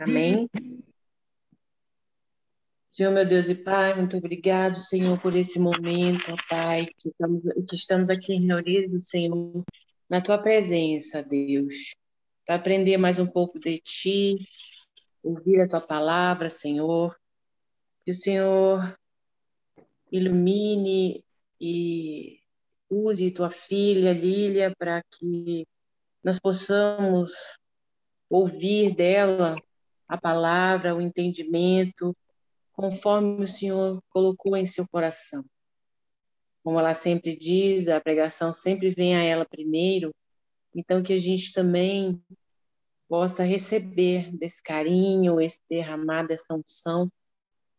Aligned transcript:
Amém? 0.00 0.48
Senhor, 2.88 3.12
meu 3.12 3.28
Deus 3.28 3.50
e 3.50 3.54
Pai, 3.54 3.94
muito 3.94 4.16
obrigado, 4.16 4.76
Senhor, 4.76 5.20
por 5.20 5.36
esse 5.36 5.58
momento, 5.58 6.34
Pai, 6.48 6.86
que 6.86 7.10
estamos, 7.10 7.42
que 7.68 7.76
estamos 7.76 8.08
aqui 8.08 8.34
reunidos, 8.36 9.08
Senhor, 9.08 9.62
na 10.08 10.22
Tua 10.22 10.38
presença, 10.38 11.22
Deus, 11.22 11.94
para 12.46 12.54
aprender 12.54 12.96
mais 12.96 13.18
um 13.18 13.26
pouco 13.26 13.58
de 13.58 13.78
Ti, 13.78 14.38
ouvir 15.22 15.60
a 15.60 15.68
Tua 15.68 15.82
palavra, 15.82 16.48
Senhor, 16.48 17.14
que 18.02 18.10
o 18.10 18.14
Senhor 18.14 18.98
ilumine 20.10 21.22
e 21.60 22.40
use 22.88 23.30
Tua 23.32 23.50
filha, 23.50 24.14
Lília, 24.14 24.74
para 24.78 25.02
que 25.10 25.68
nós 26.24 26.40
possamos 26.40 27.32
ouvir 28.30 28.94
dela 28.94 29.56
a 30.10 30.18
palavra, 30.18 30.92
o 30.92 31.00
entendimento, 31.00 32.16
conforme 32.72 33.44
o 33.44 33.48
Senhor 33.48 34.02
colocou 34.10 34.56
em 34.56 34.64
seu 34.64 34.84
coração. 34.88 35.44
Como 36.64 36.80
ela 36.80 36.94
sempre 36.94 37.36
diz, 37.36 37.86
a 37.86 38.00
pregação 38.00 38.52
sempre 38.52 38.90
vem 38.90 39.14
a 39.14 39.22
ela 39.22 39.46
primeiro, 39.46 40.12
então 40.74 41.00
que 41.00 41.12
a 41.12 41.16
gente 41.16 41.52
também 41.52 42.20
possa 43.08 43.44
receber 43.44 44.36
desse 44.36 44.60
carinho, 44.60 45.40
esse 45.40 45.60
derramar 45.70 46.26
dessa 46.26 46.54
unção 46.54 47.08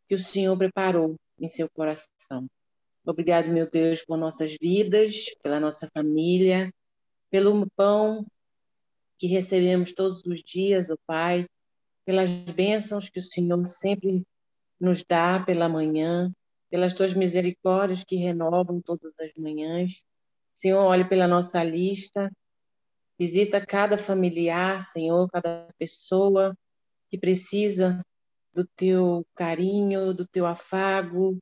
que 0.07 0.15
o 0.15 0.19
Senhor 0.19 0.57
preparou 0.57 1.17
em 1.37 1.49
seu 1.49 1.69
coração. 1.69 2.47
Obrigado, 3.05 3.49
meu 3.49 3.69
Deus, 3.69 4.05
por 4.05 4.17
nossas 4.17 4.55
vidas, 4.59 5.25
pela 5.43 5.59
nossa 5.59 5.89
família, 5.93 6.73
pelo 7.29 7.69
pão 7.75 8.25
que 9.17 9.27
recebemos 9.27 9.91
todos 9.93 10.25
os 10.25 10.41
dias, 10.41 10.89
o 10.89 10.93
oh 10.93 10.97
Pai, 11.05 11.45
pelas 12.05 12.29
bênçãos 12.29 13.09
que 13.09 13.19
o 13.19 13.23
Senhor 13.23 13.65
sempre 13.65 14.25
nos 14.79 15.03
dá 15.03 15.39
pela 15.39 15.69
manhã, 15.69 16.33
pelas 16.69 16.93
tuas 16.93 17.13
misericórdias 17.13 18.03
que 18.03 18.15
renovam 18.15 18.81
todas 18.81 19.19
as 19.19 19.31
manhãs. 19.35 20.03
Senhor, 20.55 20.83
olhe 20.83 21.07
pela 21.07 21.27
nossa 21.27 21.63
lista, 21.63 22.31
visita 23.17 23.65
cada 23.65 23.97
familiar, 23.97 24.81
Senhor, 24.81 25.29
cada 25.29 25.67
pessoa 25.77 26.57
que 27.09 27.17
precisa 27.17 28.03
do 28.53 28.65
teu 28.75 29.25
carinho, 29.35 30.13
do 30.13 30.27
teu 30.27 30.45
afago, 30.45 31.37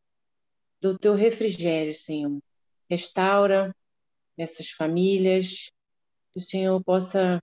do 0.82 0.98
teu 0.98 1.16
refrigério, 1.16 1.96
Senhor. 1.96 2.40
Restaura 2.90 3.76
essas 4.38 4.70
famílias, 4.70 5.72
que 6.32 6.40
o 6.40 6.42
Senhor 6.42 6.84
possa 6.84 7.42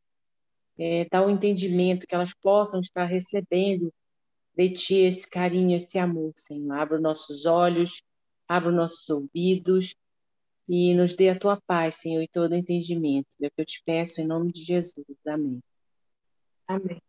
é, 0.78 1.06
dar 1.10 1.26
o 1.26 1.30
entendimento, 1.30 2.06
que 2.06 2.14
elas 2.14 2.34
possam 2.34 2.80
estar 2.80 3.04
recebendo 3.04 3.92
de 4.56 4.70
Ti 4.70 4.94
esse 4.96 5.28
carinho, 5.28 5.76
esse 5.76 5.98
amor, 5.98 6.32
Senhor. 6.34 6.72
Abra 6.72 6.96
os 6.96 7.02
nossos 7.02 7.46
olhos, 7.46 8.02
abra 8.48 8.70
os 8.70 8.74
nossos 8.74 9.08
ouvidos 9.10 9.94
e 10.68 10.94
nos 10.94 11.14
dê 11.14 11.28
a 11.28 11.38
Tua 11.38 11.60
paz, 11.66 11.96
Senhor, 11.96 12.22
e 12.22 12.28
todo 12.28 12.54
entendimento. 12.54 13.28
É 13.42 13.46
o 13.46 13.50
que 13.50 13.60
eu 13.60 13.66
te 13.66 13.82
peço 13.84 14.20
em 14.20 14.26
nome 14.26 14.52
de 14.52 14.62
Jesus. 14.62 15.04
Amém. 15.26 15.60
Amém. 16.66 17.00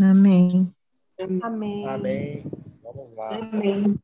Amém. 0.00 0.70
Amém. 1.42 1.86
Amém. 1.86 2.44
Vamos 2.82 3.16
lá. 3.16 3.36
Amém. 3.36 3.98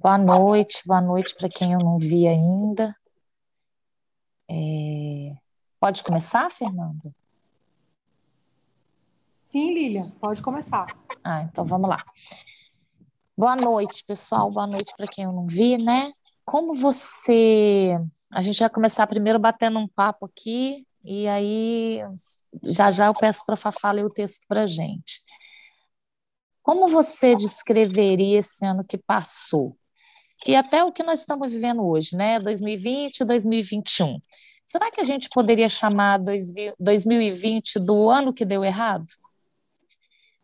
Boa 0.00 0.16
noite, 0.16 0.80
boa 0.86 1.00
noite 1.00 1.34
para 1.34 1.48
quem 1.48 1.72
eu 1.72 1.80
não 1.80 1.98
vi 1.98 2.28
ainda. 2.28 2.94
É... 4.48 5.36
Pode 5.80 6.04
começar, 6.04 6.48
Fernanda? 6.52 7.12
Sim, 9.40 9.74
Lilian, 9.74 10.08
pode 10.20 10.40
começar. 10.40 10.86
Ah, 11.24 11.42
então 11.42 11.64
vamos 11.64 11.90
lá. 11.90 12.04
Boa 13.36 13.56
noite, 13.56 14.04
pessoal. 14.04 14.48
Boa 14.52 14.68
noite 14.68 14.94
para 14.96 15.08
quem 15.08 15.24
eu 15.24 15.32
não 15.32 15.48
vi, 15.48 15.76
né? 15.76 16.12
Como 16.44 16.74
você. 16.74 17.98
A 18.32 18.40
gente 18.40 18.60
vai 18.60 18.70
começar 18.70 19.04
primeiro 19.08 19.40
batendo 19.40 19.80
um 19.80 19.88
papo 19.88 20.26
aqui, 20.26 20.86
e 21.02 21.26
aí 21.26 22.02
já 22.62 22.92
já 22.92 23.08
eu 23.08 23.14
peço 23.14 23.44
para 23.44 23.54
a 23.54 23.58
Fafá 23.58 23.90
ler 23.90 24.04
o 24.04 24.10
texto 24.10 24.46
para 24.46 24.62
a 24.62 24.66
gente. 24.68 25.22
Como 26.62 26.86
você 26.86 27.34
descreveria 27.34 28.38
esse 28.38 28.64
ano 28.64 28.84
que 28.84 28.96
passou? 28.96 29.76
E 30.46 30.54
até 30.54 30.84
o 30.84 30.92
que 30.92 31.02
nós 31.02 31.20
estamos 31.20 31.52
vivendo 31.52 31.86
hoje, 31.86 32.16
né? 32.16 32.38
2020 32.38 33.20
e 33.20 33.24
2021. 33.24 34.20
Será 34.66 34.90
que 34.90 35.00
a 35.00 35.04
gente 35.04 35.28
poderia 35.30 35.68
chamar 35.68 36.20
2020 36.78 37.78
do 37.78 38.10
ano 38.10 38.34
que 38.34 38.44
deu 38.44 38.64
errado? 38.64 39.06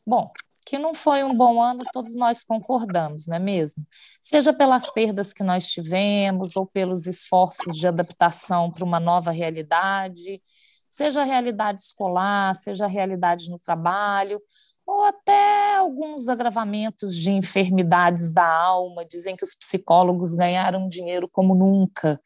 Bom, 0.07 0.31
que 0.67 0.79
não 0.79 0.95
foi 0.95 1.23
um 1.23 1.37
bom 1.37 1.61
ano, 1.61 1.85
todos 1.93 2.17
nós 2.17 2.43
concordamos, 2.43 3.27
não 3.27 3.37
é 3.37 3.39
mesmo? 3.39 3.87
Seja 4.21 4.53
pelas 4.53 4.91
perdas 4.91 5.33
que 5.33 5.45
nós 5.45 5.71
tivemos 5.71 6.57
ou 6.57 6.67
pelos 6.67 7.07
esforços 7.07 7.77
de 7.77 7.87
adaptação 7.87 8.71
para 8.71 8.85
uma 8.85 8.99
nova 8.99 9.31
realidade, 9.31 10.41
seja 10.89 11.21
a 11.21 11.25
realidade 11.25 11.83
escolar, 11.83 12.55
seja 12.55 12.87
a 12.87 12.89
realidade 12.89 13.51
no 13.51 13.59
trabalho, 13.59 14.41
ou 14.87 15.03
até 15.05 15.77
alguns 15.77 16.29
agravamentos 16.29 17.17
de 17.17 17.31
enfermidades 17.31 18.33
da 18.33 18.47
alma. 18.47 19.05
Dizem 19.05 19.37
que 19.37 19.45
os 19.45 19.55
psicólogos 19.55 20.35
ganharam 20.35 20.89
dinheiro 20.89 21.27
como 21.33 21.55
nunca 21.55 22.21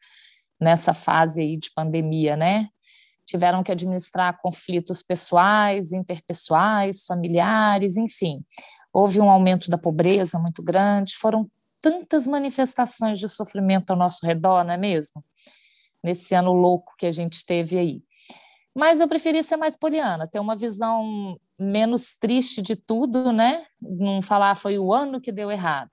nessa 0.59 0.93
fase 0.93 1.41
aí 1.41 1.57
de 1.57 1.71
pandemia, 1.71 2.35
né? 2.35 2.67
Tiveram 3.25 3.63
que 3.63 3.71
administrar 3.71 4.39
conflitos 4.41 5.01
pessoais, 5.01 5.93
interpessoais, 5.93 7.05
familiares, 7.05 7.95
enfim. 7.95 8.43
Houve 8.91 9.21
um 9.21 9.29
aumento 9.29 9.69
da 9.69 9.77
pobreza 9.77 10.37
muito 10.39 10.61
grande, 10.61 11.15
foram 11.15 11.49
tantas 11.81 12.27
manifestações 12.27 13.19
de 13.19 13.29
sofrimento 13.29 13.91
ao 13.91 13.97
nosso 13.97 14.25
redor, 14.25 14.65
não 14.65 14.73
é 14.73 14.77
mesmo? 14.77 15.23
Nesse 16.03 16.35
ano 16.35 16.51
louco 16.51 16.93
que 16.97 17.05
a 17.05 17.11
gente 17.11 17.45
teve 17.45 17.77
aí. 17.77 18.03
Mas 18.75 18.99
eu 18.99 19.07
preferi 19.07 19.43
ser 19.43 19.57
mais 19.57 19.77
poliana, 19.77 20.27
ter 20.27 20.39
uma 20.39 20.55
visão 20.55 21.39
menos 21.59 22.15
triste 22.15 22.61
de 22.61 22.75
tudo, 22.75 23.31
né? 23.31 23.65
Não 23.81 24.21
falar 24.21 24.55
foi 24.55 24.79
o 24.79 24.93
ano 24.93 25.19
que 25.19 25.31
deu 25.31 25.51
errado. 25.51 25.91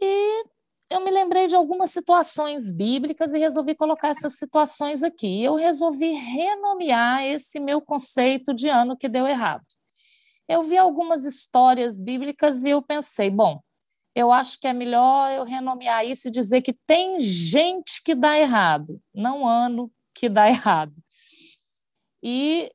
E 0.00 0.44
eu 0.90 1.04
me 1.04 1.10
lembrei 1.10 1.46
de 1.46 1.54
algumas 1.54 1.90
situações 1.90 2.72
bíblicas 2.72 3.32
e 3.32 3.38
resolvi 3.38 3.74
colocar 3.74 4.08
essas 4.08 4.38
situações 4.38 5.02
aqui. 5.02 5.42
Eu 5.42 5.54
resolvi 5.54 6.10
renomear 6.12 7.24
esse 7.24 7.60
meu 7.60 7.80
conceito 7.80 8.54
de 8.54 8.68
ano 8.68 8.96
que 8.96 9.08
deu 9.08 9.26
errado. 9.26 9.64
Eu 10.48 10.62
vi 10.62 10.78
algumas 10.78 11.24
histórias 11.24 12.00
bíblicas 12.00 12.64
e 12.64 12.70
eu 12.70 12.80
pensei, 12.80 13.28
bom, 13.28 13.60
eu 14.14 14.32
acho 14.32 14.58
que 14.58 14.66
é 14.66 14.72
melhor 14.72 15.30
eu 15.30 15.44
renomear 15.44 16.06
isso 16.06 16.28
e 16.28 16.30
dizer 16.30 16.62
que 16.62 16.72
tem 16.72 17.20
gente 17.20 18.02
que 18.02 18.14
dá 18.14 18.38
errado, 18.38 19.00
não 19.14 19.46
ano 19.46 19.92
que 20.14 20.28
dá 20.28 20.48
errado. 20.50 20.94
E 22.22 22.72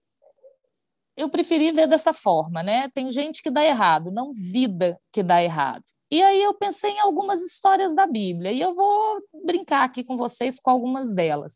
eu 1.15 1.29
preferi 1.29 1.71
ver 1.71 1.87
dessa 1.87 2.13
forma, 2.13 2.63
né? 2.63 2.89
Tem 2.93 3.11
gente 3.11 3.41
que 3.41 3.51
dá 3.51 3.63
errado, 3.63 4.11
não 4.11 4.31
vida 4.31 4.99
que 5.11 5.21
dá 5.21 5.43
errado. 5.43 5.83
E 6.11 6.21
aí 6.21 6.41
eu 6.41 6.53
pensei 6.53 6.91
em 6.91 6.99
algumas 6.99 7.41
histórias 7.41 7.95
da 7.95 8.05
Bíblia 8.05 8.51
e 8.51 8.61
eu 8.61 8.73
vou 8.73 9.19
brincar 9.45 9.83
aqui 9.83 10.03
com 10.03 10.17
vocês 10.17 10.59
com 10.59 10.69
algumas 10.69 11.13
delas. 11.13 11.55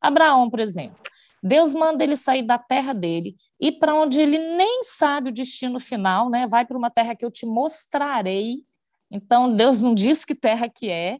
Abraão, 0.00 0.50
por 0.50 0.60
exemplo, 0.60 0.98
Deus 1.42 1.74
manda 1.74 2.02
ele 2.02 2.16
sair 2.16 2.42
da 2.42 2.58
terra 2.58 2.94
dele 2.94 3.36
e 3.60 3.70
para 3.70 3.94
onde 3.94 4.20
ele 4.20 4.38
nem 4.38 4.82
sabe 4.82 5.28
o 5.30 5.32
destino 5.32 5.78
final, 5.78 6.30
né? 6.30 6.46
Vai 6.46 6.64
para 6.64 6.76
uma 6.76 6.90
terra 6.90 7.14
que 7.14 7.24
eu 7.24 7.30
te 7.30 7.44
mostrarei. 7.44 8.64
Então 9.10 9.54
Deus 9.54 9.82
não 9.82 9.94
diz 9.94 10.24
que 10.24 10.34
terra 10.34 10.68
que 10.68 10.90
é. 10.90 11.18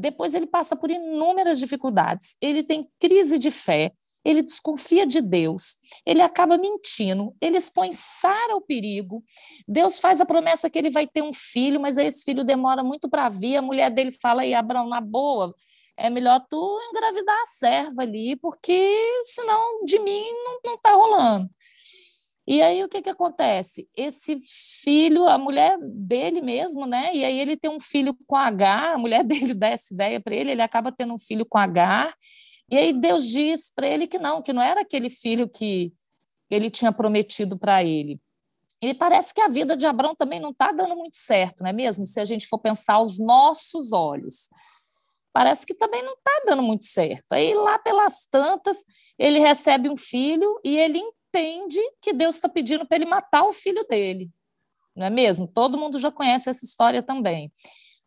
Depois 0.00 0.34
ele 0.34 0.46
passa 0.46 0.74
por 0.74 0.90
inúmeras 0.90 1.58
dificuldades. 1.58 2.36
Ele 2.40 2.62
tem 2.62 2.88
crise 2.98 3.38
de 3.38 3.50
fé, 3.50 3.92
ele 4.24 4.42
desconfia 4.42 5.06
de 5.06 5.20
Deus, 5.20 5.76
ele 6.04 6.20
acaba 6.20 6.58
mentindo, 6.58 7.34
ele 7.40 7.58
expõe 7.58 7.90
Sara 7.92 8.54
ao 8.54 8.60
perigo. 8.60 9.22
Deus 9.68 9.98
faz 9.98 10.20
a 10.20 10.26
promessa 10.26 10.70
que 10.70 10.78
ele 10.78 10.90
vai 10.90 11.06
ter 11.06 11.22
um 11.22 11.32
filho, 11.32 11.80
mas 11.80 11.96
esse 11.96 12.24
filho 12.24 12.44
demora 12.44 12.82
muito 12.82 13.08
para 13.08 13.28
vir. 13.28 13.56
A 13.56 13.62
mulher 13.62 13.90
dele 13.90 14.10
fala: 14.10 14.42
aí, 14.42 14.54
Abraão, 14.54 14.88
na 14.88 15.00
boa, 15.00 15.54
é 15.96 16.08
melhor 16.08 16.42
tu 16.48 16.80
engravidar 16.90 17.42
a 17.42 17.46
serva 17.46 18.02
ali, 18.02 18.36
porque 18.36 18.96
senão 19.22 19.84
de 19.84 19.98
mim 19.98 20.24
não 20.64 20.74
está 20.74 20.92
rolando. 20.92 21.50
E 22.50 22.60
aí 22.62 22.82
o 22.82 22.88
que, 22.88 23.00
que 23.00 23.08
acontece? 23.08 23.88
Esse 23.96 24.36
filho, 24.82 25.28
a 25.28 25.38
mulher 25.38 25.78
dele 25.80 26.40
mesmo, 26.40 26.84
né? 26.84 27.14
E 27.14 27.24
aí 27.24 27.38
ele 27.38 27.56
tem 27.56 27.70
um 27.70 27.78
filho 27.78 28.12
com 28.26 28.34
H, 28.34 28.94
a 28.94 28.98
mulher 28.98 29.22
dele 29.22 29.54
dá 29.54 29.68
essa 29.68 29.94
ideia 29.94 30.20
para 30.20 30.34
ele, 30.34 30.50
ele 30.50 30.60
acaba 30.60 30.90
tendo 30.90 31.14
um 31.14 31.18
filho 31.18 31.46
com 31.46 31.56
H, 31.56 32.12
e 32.68 32.76
aí 32.76 32.92
Deus 32.92 33.28
diz 33.28 33.70
para 33.72 33.86
ele 33.86 34.08
que 34.08 34.18
não, 34.18 34.42
que 34.42 34.52
não 34.52 34.60
era 34.60 34.80
aquele 34.80 35.08
filho 35.08 35.48
que 35.48 35.92
ele 36.50 36.68
tinha 36.70 36.90
prometido 36.90 37.56
para 37.56 37.84
ele. 37.84 38.20
E 38.82 38.94
parece 38.94 39.32
que 39.32 39.40
a 39.40 39.48
vida 39.48 39.76
de 39.76 39.86
Abraão 39.86 40.16
também 40.16 40.40
não 40.40 40.50
está 40.50 40.72
dando 40.72 40.96
muito 40.96 41.16
certo, 41.18 41.62
não 41.62 41.70
é 41.70 41.72
mesmo? 41.72 42.04
Se 42.04 42.18
a 42.18 42.24
gente 42.24 42.48
for 42.48 42.58
pensar 42.58 42.94
aos 42.94 43.20
nossos 43.20 43.92
olhos. 43.92 44.48
parece 45.32 45.64
que 45.64 45.74
também 45.74 46.02
não 46.02 46.14
está 46.14 46.42
dando 46.46 46.64
muito 46.64 46.84
certo. 46.84 47.32
Aí 47.32 47.54
lá 47.54 47.78
pelas 47.78 48.26
tantas, 48.28 48.78
ele 49.16 49.38
recebe 49.38 49.88
um 49.88 49.96
filho 49.96 50.60
e 50.64 50.76
ele 50.76 51.00
entende 51.30 51.78
que 52.02 52.12
Deus 52.12 52.34
está 52.34 52.48
pedindo 52.48 52.86
para 52.86 52.96
ele 52.96 53.06
matar 53.06 53.44
o 53.44 53.52
filho 53.52 53.84
dele. 53.88 54.30
Não 54.94 55.06
é 55.06 55.10
mesmo? 55.10 55.46
Todo 55.46 55.78
mundo 55.78 55.98
já 55.98 56.10
conhece 56.10 56.50
essa 56.50 56.64
história 56.64 57.02
também. 57.02 57.50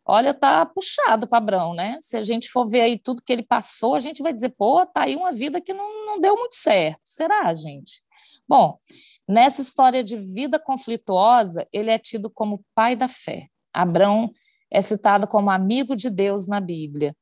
Olha, 0.06 0.34
tá 0.34 0.66
puxado 0.66 1.26
para 1.26 1.38
Abrão, 1.38 1.72
né? 1.72 1.96
Se 1.98 2.16
a 2.16 2.22
gente 2.22 2.50
for 2.50 2.66
ver 2.66 2.82
aí 2.82 2.98
tudo 2.98 3.22
que 3.22 3.32
ele 3.32 3.42
passou, 3.42 3.94
a 3.94 4.00
gente 4.00 4.22
vai 4.22 4.34
dizer, 4.34 4.50
pô, 4.50 4.84
tá 4.84 5.02
aí 5.04 5.16
uma 5.16 5.32
vida 5.32 5.62
que 5.62 5.72
não, 5.72 6.06
não 6.06 6.20
deu 6.20 6.36
muito 6.36 6.54
certo. 6.54 7.00
Será, 7.02 7.54
gente? 7.54 8.02
Bom, 8.46 8.78
nessa 9.26 9.62
história 9.62 10.04
de 10.04 10.18
vida 10.18 10.58
conflituosa, 10.58 11.66
ele 11.72 11.90
é 11.90 11.98
tido 11.98 12.28
como 12.28 12.62
pai 12.74 12.94
da 12.94 13.08
fé. 13.08 13.48
Abrão 13.72 14.30
é 14.70 14.82
citado 14.82 15.26
como 15.26 15.50
amigo 15.50 15.96
de 15.96 16.10
Deus 16.10 16.46
na 16.46 16.60
Bíblia. 16.60 17.16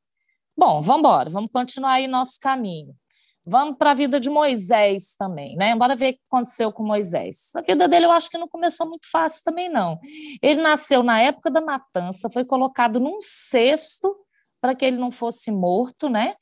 Bom, 0.57 0.81
vamos 0.81 0.99
embora, 1.01 1.31
vamos 1.31 1.53
continuar 1.53 1.93
aí 1.93 2.09
nosso 2.09 2.39
caminho. 2.41 2.97
Vamos 3.45 3.77
para 3.77 3.91
a 3.91 3.95
vida 3.95 4.21
de 4.21 4.31
Moisés 4.31 5.17
também, 5.19 5.57
né? 5.57 5.75
Bora 5.75 5.97
ver 5.97 6.11
o 6.11 6.13
que 6.15 6.21
aconteceu 6.31 6.73
com 6.73 6.85
Moisés. 6.85 7.51
A 7.57 7.61
vida 7.61 7.89
dele 7.89 8.07
eu 8.07 8.13
acho 8.13 8.31
que 8.31 8.39
não 8.39 8.47
começou 8.47 8.89
muito 8.89 9.11
fácil 9.11 9.43
também, 9.45 9.69
não. 9.69 9.99
Ele 10.41 10.61
nasceu 10.61 11.03
na 11.03 11.21
época 11.21 11.51
da 11.51 11.61
matança, 11.61 12.31
foi 12.31 12.45
colocado 12.45 13.01
num 13.01 13.21
cesto 13.21 14.15
para 14.61 14.77
que 14.77 14.85
ele 14.85 14.97
não 14.97 15.11
fosse 15.11 15.51
morto, 15.51 16.09
né? 16.09 16.35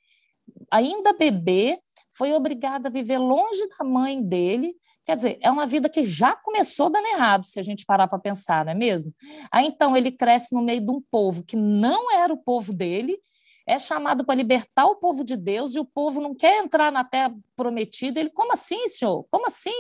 Ainda 0.70 1.14
bebê, 1.14 1.78
foi 2.12 2.34
obrigado 2.34 2.86
a 2.86 2.90
viver 2.90 3.16
longe 3.16 3.66
da 3.78 3.84
mãe 3.84 4.22
dele. 4.22 4.74
Quer 5.06 5.16
dizer, 5.16 5.38
é 5.40 5.50
uma 5.50 5.64
vida 5.64 5.88
que 5.88 6.04
já 6.04 6.36
começou 6.36 6.90
dando 6.90 7.06
errado, 7.06 7.46
se 7.46 7.58
a 7.58 7.62
gente 7.62 7.86
parar 7.86 8.08
para 8.08 8.18
pensar, 8.18 8.64
não 8.64 8.72
é 8.72 8.74
mesmo? 8.74 9.10
Aí 9.50 9.66
então 9.66 9.96
ele 9.96 10.12
cresce 10.12 10.54
no 10.54 10.60
meio 10.60 10.84
de 10.84 10.92
um 10.92 11.00
povo 11.10 11.42
que 11.42 11.56
não 11.56 12.12
era 12.12 12.30
o 12.32 12.36
povo 12.36 12.74
dele, 12.74 13.18
é 13.70 13.78
chamado 13.78 14.24
para 14.24 14.34
libertar 14.34 14.86
o 14.86 14.96
povo 14.96 15.22
de 15.22 15.36
Deus 15.36 15.76
e 15.76 15.78
o 15.78 15.84
povo 15.84 16.20
não 16.20 16.34
quer 16.34 16.58
entrar 16.58 16.90
na 16.90 17.04
terra 17.04 17.32
prometida. 17.54 18.18
Ele, 18.18 18.30
como 18.30 18.52
assim, 18.52 18.88
senhor? 18.88 19.24
Como 19.30 19.46
assim? 19.46 19.74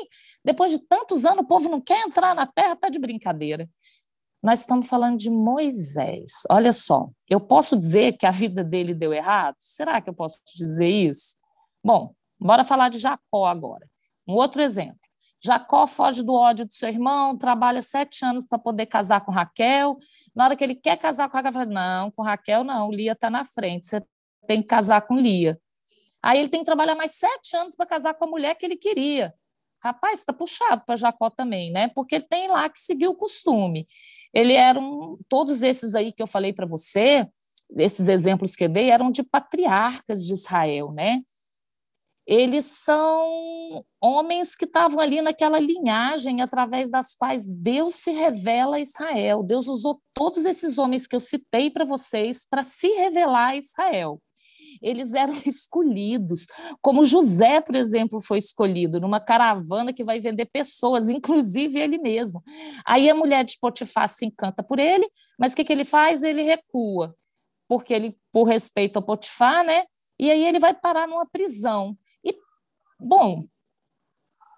Depois 0.44 0.70
de 0.70 0.78
tantos 0.86 1.24
anos, 1.24 1.44
o 1.44 1.48
povo 1.48 1.68
não 1.68 1.80
quer 1.80 2.06
entrar 2.06 2.32
na 2.32 2.46
terra? 2.46 2.74
Está 2.74 2.88
de 2.88 3.00
brincadeira. 3.00 3.68
Nós 4.40 4.60
estamos 4.60 4.86
falando 4.86 5.18
de 5.18 5.28
Moisés. 5.28 6.44
Olha 6.48 6.72
só, 6.72 7.10
eu 7.28 7.40
posso 7.40 7.76
dizer 7.76 8.16
que 8.16 8.26
a 8.26 8.30
vida 8.30 8.62
dele 8.62 8.94
deu 8.94 9.12
errado? 9.12 9.56
Será 9.58 10.00
que 10.00 10.08
eu 10.08 10.14
posso 10.14 10.40
dizer 10.56 10.88
isso? 10.88 11.36
Bom, 11.82 12.14
bora 12.38 12.62
falar 12.62 12.90
de 12.90 13.00
Jacó 13.00 13.44
agora. 13.44 13.90
Um 14.26 14.34
outro 14.34 14.62
exemplo. 14.62 14.99
Jacó 15.42 15.86
foge 15.86 16.22
do 16.22 16.34
ódio 16.34 16.66
do 16.66 16.74
seu 16.74 16.88
irmão, 16.88 17.36
trabalha 17.36 17.80
sete 17.80 18.24
anos 18.24 18.44
para 18.44 18.58
poder 18.58 18.86
casar 18.86 19.22
com 19.22 19.32
Raquel. 19.32 19.96
Na 20.34 20.44
hora 20.44 20.56
que 20.56 20.62
ele 20.62 20.74
quer 20.74 20.98
casar 20.98 21.28
com 21.28 21.36
Raquel, 21.36 21.50
ele 21.50 21.58
fala: 21.58 21.70
Não, 21.70 22.10
com 22.10 22.22
Raquel 22.22 22.62
não, 22.62 22.90
Lia 22.90 23.12
está 23.12 23.30
na 23.30 23.44
frente, 23.44 23.86
você 23.86 24.02
tem 24.46 24.60
que 24.60 24.68
casar 24.68 25.00
com 25.02 25.16
Lia. 25.16 25.58
Aí 26.22 26.38
ele 26.38 26.48
tem 26.48 26.60
que 26.60 26.66
trabalhar 26.66 26.94
mais 26.94 27.12
sete 27.12 27.56
anos 27.56 27.74
para 27.74 27.86
casar 27.86 28.14
com 28.14 28.26
a 28.26 28.28
mulher 28.28 28.54
que 28.54 28.66
ele 28.66 28.76
queria. 28.76 29.34
Rapaz, 29.82 30.20
está 30.20 30.32
puxado 30.32 30.82
para 30.84 30.96
Jacó 30.96 31.30
também, 31.30 31.72
né? 31.72 31.88
Porque 31.88 32.16
ele 32.16 32.26
tem 32.28 32.48
lá 32.48 32.68
que 32.68 32.78
seguir 32.78 33.08
o 33.08 33.14
costume. 33.14 33.86
Ele 34.34 34.52
era 34.52 34.78
um. 34.78 35.18
Todos 35.28 35.62
esses 35.62 35.94
aí 35.94 36.12
que 36.12 36.22
eu 36.22 36.26
falei 36.26 36.52
para 36.52 36.66
você, 36.66 37.26
esses 37.78 38.08
exemplos 38.08 38.54
que 38.54 38.64
eu 38.64 38.68
dei, 38.68 38.90
eram 38.90 39.10
de 39.10 39.22
patriarcas 39.22 40.26
de 40.26 40.34
Israel, 40.34 40.92
né? 40.92 41.20
Eles 42.30 42.64
são 42.64 43.84
homens 44.00 44.54
que 44.54 44.64
estavam 44.64 45.00
ali 45.00 45.20
naquela 45.20 45.58
linhagem 45.58 46.40
através 46.40 46.88
das 46.88 47.12
quais 47.12 47.50
Deus 47.50 47.96
se 47.96 48.12
revela 48.12 48.76
a 48.76 48.80
Israel. 48.80 49.42
Deus 49.42 49.66
usou 49.66 50.00
todos 50.14 50.44
esses 50.44 50.78
homens 50.78 51.08
que 51.08 51.16
eu 51.16 51.18
citei 51.18 51.72
para 51.72 51.84
vocês 51.84 52.46
para 52.48 52.62
se 52.62 52.86
revelar 52.86 53.48
a 53.48 53.56
Israel. 53.56 54.22
Eles 54.80 55.12
eram 55.12 55.34
escolhidos, 55.44 56.46
como 56.80 57.02
José, 57.02 57.60
por 57.60 57.74
exemplo, 57.74 58.20
foi 58.22 58.38
escolhido 58.38 59.00
numa 59.00 59.18
caravana 59.18 59.92
que 59.92 60.04
vai 60.04 60.20
vender 60.20 60.46
pessoas, 60.46 61.10
inclusive 61.10 61.80
ele 61.80 61.98
mesmo. 61.98 62.44
Aí 62.86 63.10
a 63.10 63.14
mulher 63.14 63.44
de 63.44 63.58
Potifar 63.60 64.08
se 64.08 64.24
encanta 64.24 64.62
por 64.62 64.78
ele, 64.78 65.10
mas 65.36 65.52
o 65.52 65.56
que, 65.56 65.64
que 65.64 65.72
ele 65.72 65.84
faz? 65.84 66.22
Ele 66.22 66.44
recua, 66.44 67.12
porque 67.66 67.92
ele, 67.92 68.16
por 68.30 68.44
respeito 68.44 69.00
a 69.00 69.02
Potifar, 69.02 69.64
né? 69.64 69.82
E 70.16 70.30
aí 70.30 70.46
ele 70.46 70.58
vai 70.58 70.74
parar 70.74 71.08
numa 71.08 71.26
prisão. 71.26 71.96
Bom, 73.00 73.40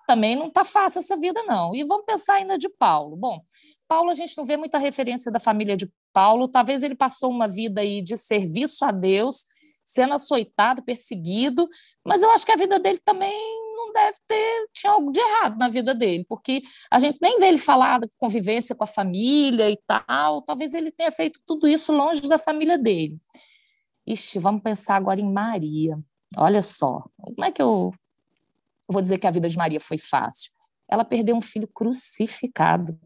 também 0.06 0.36
não 0.36 0.48
está 0.48 0.64
fácil 0.64 0.98
essa 0.98 1.16
vida, 1.16 1.42
não. 1.44 1.74
E 1.74 1.84
vamos 1.84 2.04
pensar 2.04 2.34
ainda 2.34 2.58
de 2.58 2.68
Paulo. 2.68 3.16
Bom, 3.16 3.40
Paulo, 3.88 4.10
a 4.10 4.14
gente 4.14 4.36
não 4.36 4.44
vê 4.44 4.56
muita 4.56 4.78
referência 4.78 5.30
da 5.30 5.40
família 5.40 5.76
de 5.76 5.90
Paulo, 6.12 6.48
talvez 6.48 6.82
ele 6.82 6.94
passou 6.94 7.30
uma 7.30 7.48
vida 7.48 7.80
aí 7.80 8.02
de 8.02 8.16
serviço 8.16 8.84
a 8.84 8.90
Deus, 8.90 9.44
sendo 9.84 10.14
açoitado, 10.14 10.82
perseguido, 10.82 11.68
mas 12.04 12.22
eu 12.22 12.30
acho 12.30 12.44
que 12.44 12.52
a 12.52 12.56
vida 12.56 12.78
dele 12.78 12.98
também 13.04 13.32
não 13.74 13.92
deve 13.92 14.18
ter, 14.26 14.68
tinha 14.72 14.92
algo 14.92 15.10
de 15.10 15.18
errado 15.18 15.56
na 15.58 15.68
vida 15.68 15.94
dele, 15.94 16.24
porque 16.28 16.62
a 16.90 16.98
gente 16.98 17.18
nem 17.20 17.38
vê 17.38 17.48
ele 17.48 17.58
falar 17.58 18.00
de 18.00 18.08
convivência 18.18 18.74
com 18.74 18.84
a 18.84 18.86
família 18.86 19.70
e 19.70 19.78
tal, 19.86 20.42
talvez 20.42 20.74
ele 20.74 20.90
tenha 20.90 21.10
feito 21.10 21.40
tudo 21.46 21.66
isso 21.66 21.92
longe 21.92 22.28
da 22.28 22.38
família 22.38 22.76
dele. 22.78 23.18
Ixi, 24.06 24.38
vamos 24.38 24.62
pensar 24.62 24.96
agora 24.96 25.20
em 25.20 25.32
Maria. 25.32 25.98
Olha 26.36 26.62
só, 26.62 27.04
como 27.16 27.44
é 27.44 27.50
que 27.50 27.62
eu 27.62 27.92
vou 28.88 29.02
dizer 29.02 29.18
que 29.18 29.26
a 29.26 29.30
vida 29.30 29.48
de 29.48 29.56
Maria 29.56 29.80
foi 29.80 29.98
fácil. 29.98 30.50
Ela 30.88 31.04
perdeu 31.04 31.36
um 31.36 31.40
filho 31.40 31.68
crucificado. 31.68 32.98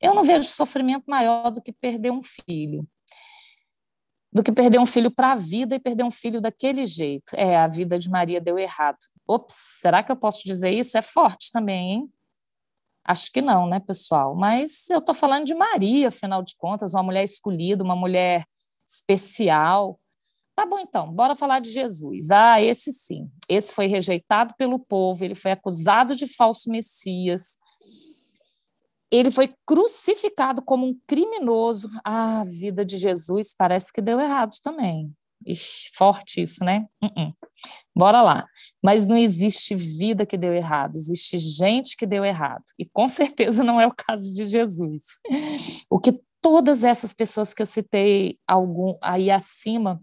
Eu 0.00 0.14
não 0.14 0.22
vejo 0.22 0.44
sofrimento 0.44 1.04
maior 1.06 1.50
do 1.50 1.62
que 1.62 1.72
perder 1.72 2.10
um 2.10 2.22
filho. 2.22 2.86
Do 4.32 4.42
que 4.42 4.52
perder 4.52 4.78
um 4.78 4.86
filho 4.86 5.10
para 5.10 5.32
a 5.32 5.36
vida 5.36 5.74
e 5.74 5.80
perder 5.80 6.04
um 6.04 6.10
filho 6.10 6.40
daquele 6.40 6.86
jeito. 6.86 7.34
É, 7.34 7.56
a 7.56 7.68
vida 7.68 7.98
de 7.98 8.08
Maria 8.08 8.40
deu 8.40 8.58
errado. 8.58 8.98
Ops, 9.26 9.54
será 9.80 10.02
que 10.02 10.12
eu 10.12 10.16
posso 10.16 10.44
dizer 10.44 10.70
isso? 10.70 10.98
É 10.98 11.02
forte 11.02 11.50
também, 11.52 11.92
hein? 11.92 12.12
Acho 13.06 13.30
que 13.30 13.42
não, 13.42 13.66
né, 13.66 13.80
pessoal? 13.80 14.34
Mas 14.34 14.88
eu 14.88 14.98
estou 14.98 15.14
falando 15.14 15.44
de 15.44 15.54
Maria, 15.54 16.08
afinal 16.08 16.42
de 16.42 16.56
contas, 16.56 16.94
uma 16.94 17.02
mulher 17.02 17.22
escolhida, 17.22 17.84
uma 17.84 17.94
mulher 17.94 18.44
especial, 18.86 20.00
Tá 20.54 20.64
bom, 20.64 20.78
então, 20.78 21.12
bora 21.12 21.34
falar 21.34 21.58
de 21.58 21.70
Jesus. 21.70 22.30
Ah, 22.30 22.62
esse 22.62 22.92
sim. 22.92 23.28
Esse 23.48 23.74
foi 23.74 23.86
rejeitado 23.86 24.54
pelo 24.56 24.78
povo, 24.78 25.24
ele 25.24 25.34
foi 25.34 25.50
acusado 25.50 26.14
de 26.14 26.26
falso 26.26 26.70
Messias. 26.70 27.58
Ele 29.10 29.30
foi 29.30 29.52
crucificado 29.66 30.62
como 30.62 30.86
um 30.86 30.98
criminoso. 31.06 31.88
Ah, 32.04 32.40
a 32.40 32.44
vida 32.44 32.84
de 32.84 32.96
Jesus 32.96 33.54
parece 33.56 33.92
que 33.92 34.00
deu 34.00 34.20
errado 34.20 34.56
também. 34.62 35.12
Ixi, 35.46 35.90
forte 35.94 36.40
isso, 36.40 36.64
né? 36.64 36.86
Uh 37.02 37.06
-uh. 37.08 37.34
Bora 37.94 38.22
lá. 38.22 38.46
Mas 38.82 39.06
não 39.06 39.16
existe 39.16 39.74
vida 39.74 40.24
que 40.24 40.38
deu 40.38 40.54
errado, 40.54 40.96
existe 40.96 41.36
gente 41.38 41.96
que 41.96 42.06
deu 42.06 42.24
errado. 42.24 42.64
E 42.78 42.86
com 42.86 43.06
certeza 43.08 43.62
não 43.62 43.80
é 43.80 43.86
o 43.86 43.94
caso 43.94 44.32
de 44.32 44.46
Jesus. 44.46 45.20
O 45.90 45.98
que 45.98 46.18
todas 46.40 46.84
essas 46.84 47.12
pessoas 47.12 47.54
que 47.54 47.62
eu 47.62 47.66
citei 47.66 48.38
algum 48.46 48.96
aí 49.00 49.30
acima 49.30 50.02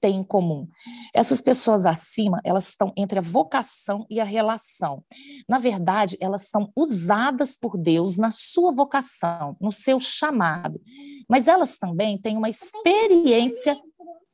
têm 0.00 0.16
em 0.16 0.24
comum? 0.24 0.66
Essas 1.14 1.40
pessoas 1.40 1.86
acima, 1.86 2.40
elas 2.44 2.68
estão 2.68 2.92
entre 2.96 3.18
a 3.18 3.22
vocação 3.22 4.06
e 4.08 4.20
a 4.20 4.24
relação. 4.24 5.04
Na 5.48 5.58
verdade, 5.58 6.16
elas 6.20 6.48
são 6.48 6.72
usadas 6.76 7.56
por 7.56 7.76
Deus 7.76 8.16
na 8.16 8.30
sua 8.30 8.72
vocação, 8.72 9.56
no 9.60 9.70
seu 9.70 10.00
chamado. 10.00 10.80
Mas 11.28 11.46
elas 11.46 11.78
também 11.78 12.18
têm 12.18 12.36
uma 12.36 12.48
experiência 12.48 13.78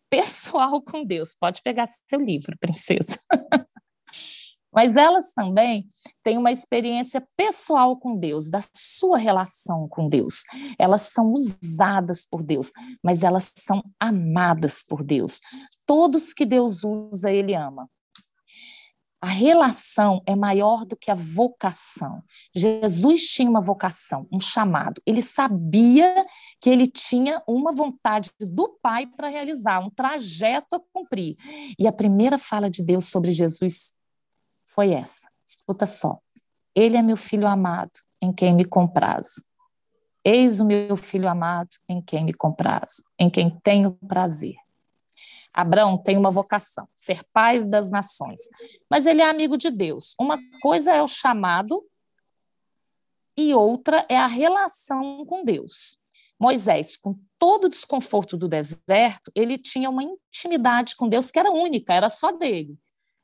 pessoal 0.08 0.80
com 0.80 1.04
Deus. 1.04 1.34
Pode 1.38 1.60
pegar 1.62 1.86
seu 2.08 2.20
livro, 2.20 2.56
princesa. 2.58 3.18
Mas 4.76 4.94
elas 4.94 5.32
também 5.32 5.86
têm 6.22 6.36
uma 6.36 6.52
experiência 6.52 7.24
pessoal 7.34 7.96
com 7.96 8.14
Deus, 8.14 8.50
da 8.50 8.60
sua 8.74 9.16
relação 9.16 9.88
com 9.88 10.06
Deus. 10.06 10.42
Elas 10.78 11.00
são 11.02 11.32
usadas 11.32 12.26
por 12.30 12.42
Deus, 12.42 12.72
mas 13.02 13.22
elas 13.22 13.50
são 13.56 13.82
amadas 13.98 14.84
por 14.86 15.02
Deus. 15.02 15.40
Todos 15.86 16.34
que 16.34 16.44
Deus 16.44 16.84
usa, 16.84 17.32
Ele 17.32 17.54
ama. 17.54 17.88
A 19.18 19.28
relação 19.28 20.22
é 20.26 20.36
maior 20.36 20.84
do 20.84 20.94
que 20.94 21.10
a 21.10 21.14
vocação. 21.14 22.22
Jesus 22.54 23.28
tinha 23.30 23.48
uma 23.48 23.62
vocação, 23.62 24.28
um 24.30 24.38
chamado. 24.38 25.00
Ele 25.06 25.22
sabia 25.22 26.26
que 26.60 26.68
ele 26.68 26.86
tinha 26.86 27.42
uma 27.48 27.72
vontade 27.72 28.30
do 28.38 28.78
Pai 28.82 29.06
para 29.06 29.28
realizar, 29.28 29.80
um 29.80 29.90
trajeto 29.90 30.76
a 30.76 30.80
cumprir. 30.92 31.34
E 31.78 31.88
a 31.88 31.92
primeira 31.92 32.36
fala 32.36 32.70
de 32.70 32.84
Deus 32.84 33.06
sobre 33.06 33.32
Jesus 33.32 33.96
foi 34.76 34.92
essa. 34.92 35.28
Escuta 35.44 35.86
só. 35.86 36.20
Ele 36.74 36.98
é 36.98 37.02
meu 37.02 37.16
filho 37.16 37.48
amado, 37.48 37.98
em 38.20 38.30
quem 38.30 38.54
me 38.54 38.66
comprazo. 38.66 39.42
Eis 40.22 40.60
o 40.60 40.66
meu 40.66 40.96
filho 40.96 41.28
amado, 41.28 41.70
em 41.88 42.02
quem 42.02 42.24
me 42.24 42.34
comprazo, 42.34 43.02
em 43.18 43.30
quem 43.30 43.48
tenho 43.60 43.92
prazer. 44.06 44.56
Abraão 45.54 45.96
tem 45.96 46.18
uma 46.18 46.30
vocação, 46.30 46.86
ser 46.94 47.24
pai 47.32 47.64
das 47.64 47.90
nações, 47.90 48.42
mas 48.90 49.06
ele 49.06 49.22
é 49.22 49.24
amigo 49.24 49.56
de 49.56 49.70
Deus. 49.70 50.14
Uma 50.20 50.38
coisa 50.60 50.92
é 50.92 51.02
o 51.02 51.08
chamado 51.08 51.82
e 53.38 53.54
outra 53.54 54.04
é 54.10 54.18
a 54.18 54.26
relação 54.26 55.24
com 55.24 55.42
Deus. 55.42 55.98
Moisés, 56.38 56.98
com 56.98 57.18
todo 57.38 57.64
o 57.64 57.70
desconforto 57.70 58.36
do 58.36 58.46
deserto, 58.46 59.32
ele 59.34 59.56
tinha 59.56 59.88
uma 59.88 60.02
intimidade 60.02 60.94
com 60.94 61.08
Deus 61.08 61.30
que 61.30 61.38
era 61.38 61.50
única, 61.50 61.94
era 61.94 62.10
só 62.10 62.32
dele. 62.32 62.78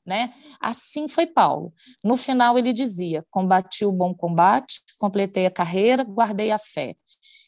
Né? 0.05 0.33
Assim 0.61 1.07
foi 1.07 1.27
Paulo. 1.27 1.73
No 2.03 2.17
final 2.17 2.59
ele 2.59 2.73
dizia: 2.73 3.25
combati 3.31 3.85
o 3.85 3.93
bom 3.93 4.13
combate, 4.15 4.83
completei 4.99 5.47
a 5.47 5.51
carreira, 5.51 6.03
guardei 6.03 6.51
a 6.51 6.59
fé. 6.59 6.97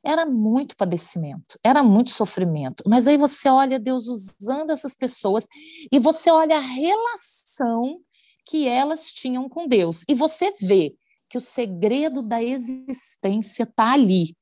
Era 0.05 0.27
muito 0.27 0.77
padecimento, 0.77 1.59
era 1.65 1.83
muito 1.83 2.11
sofrimento. 2.11 2.85
Mas 2.87 3.07
aí 3.07 3.17
você 3.17 3.49
olha 3.49 3.81
Deus 3.81 4.07
usando 4.07 4.71
essas 4.71 4.95
pessoas 4.95 5.49
e 5.91 5.99
você 5.99 6.31
olha 6.31 6.57
a 6.57 6.61
relação 6.61 7.99
que 8.47 8.69
elas 8.69 9.13
tinham 9.13 9.49
com 9.49 9.67
Deus. 9.67 10.05
E 10.09 10.15
você 10.15 10.53
vê 10.61 10.95
que 11.29 11.39
o 11.39 11.41
segredo 11.41 12.23
da 12.23 12.43
existência 12.43 13.65
está 13.65 13.93
ali. 13.93 14.37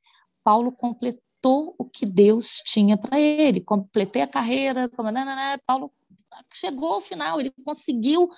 Paulo 0.45 0.73
completou 0.73 1.75
o 1.79 1.85
que 1.85 2.05
Deus 2.05 2.61
tinha 2.65 2.97
para 2.97 3.19
ele. 3.19 3.61
Completei 3.61 4.23
a 4.23 4.27
carreira, 4.27 4.89
como, 4.89 5.11
né, 5.11 5.25
né, 5.25 5.35
né, 5.35 5.59
Paulo 5.67 5.93
chegou 6.53 6.95
ao 6.95 7.01
final, 7.01 7.41
ele 7.41 7.53
conseguiu 7.65 8.29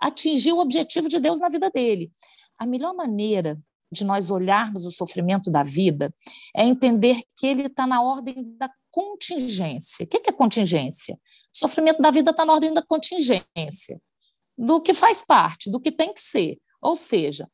atingir 0.00 0.52
o 0.52 0.58
objetivo 0.58 1.08
de 1.08 1.18
Deus 1.18 1.40
na 1.40 1.48
vida 1.48 1.70
dele. 1.70 2.10
A 2.58 2.66
melhor 2.66 2.94
maneira 2.94 3.58
de 3.90 4.04
nós 4.04 4.30
olharmos 4.30 4.84
o 4.84 4.90
sofrimento 4.90 5.50
da 5.50 5.62
vida 5.62 6.12
é 6.54 6.64
entender 6.64 7.22
que 7.36 7.46
ele 7.46 7.66
está 7.66 7.86
na 7.86 8.02
ordem 8.02 8.56
da 8.56 8.70
contingência. 8.90 10.04
O 10.04 10.08
que 10.08 10.28
é 10.28 10.32
contingência? 10.32 11.14
O 11.14 11.58
sofrimento 11.58 12.02
da 12.02 12.10
vida 12.10 12.30
está 12.30 12.44
na 12.44 12.52
ordem 12.52 12.74
da 12.74 12.82
contingência, 12.82 14.00
do 14.56 14.80
que 14.80 14.92
faz 14.92 15.24
parte, 15.24 15.70
do 15.70 15.80
que 15.80 15.92
tem 15.92 16.12
que 16.12 16.20
ser. 16.20 16.58
Ou 16.80 16.96
seja, 16.96 17.48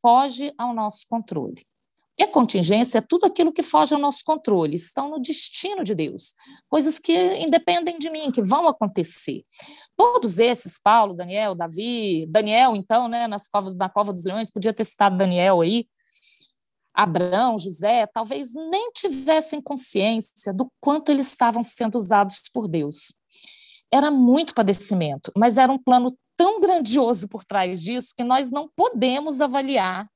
foge 0.00 0.52
ao 0.56 0.74
nosso 0.74 1.06
controle. 1.08 1.66
E 2.18 2.22
a 2.22 2.30
contingência 2.30 2.98
é 2.98 3.02
tudo 3.02 3.26
aquilo 3.26 3.52
que 3.52 3.62
foge 3.62 3.94
ao 3.94 4.00
nosso 4.00 4.22
controle, 4.24 4.74
estão 4.74 5.10
no 5.10 5.20
destino 5.20 5.84
de 5.84 5.94
Deus, 5.94 6.34
coisas 6.68 6.98
que 6.98 7.12
independem 7.36 7.98
de 7.98 8.08
mim, 8.08 8.30
que 8.30 8.40
vão 8.40 8.66
acontecer. 8.66 9.44
Todos 9.94 10.38
esses, 10.38 10.80
Paulo, 10.82 11.12
Daniel, 11.12 11.54
Davi, 11.54 12.26
Daniel, 12.30 12.74
então, 12.74 13.06
né, 13.06 13.26
nas 13.26 13.48
covas, 13.48 13.74
na 13.74 13.90
cova 13.90 14.14
dos 14.14 14.24
leões, 14.24 14.50
podia 14.50 14.72
ter 14.72 14.84
citado 14.84 15.18
Daniel 15.18 15.60
aí, 15.60 15.86
Abraão, 16.94 17.58
José, 17.58 18.06
talvez 18.06 18.54
nem 18.54 18.90
tivessem 18.92 19.60
consciência 19.60 20.54
do 20.54 20.72
quanto 20.80 21.10
eles 21.12 21.26
estavam 21.26 21.62
sendo 21.62 21.96
usados 21.96 22.40
por 22.52 22.66
Deus. 22.66 23.12
Era 23.92 24.10
muito 24.10 24.54
padecimento, 24.54 25.30
mas 25.36 25.58
era 25.58 25.70
um 25.70 25.78
plano 25.78 26.16
tão 26.36 26.58
grandioso 26.58 27.28
por 27.28 27.44
trás 27.44 27.82
disso 27.82 28.14
que 28.16 28.24
nós 28.24 28.50
não 28.50 28.70
podemos 28.74 29.42
avaliar 29.42 30.08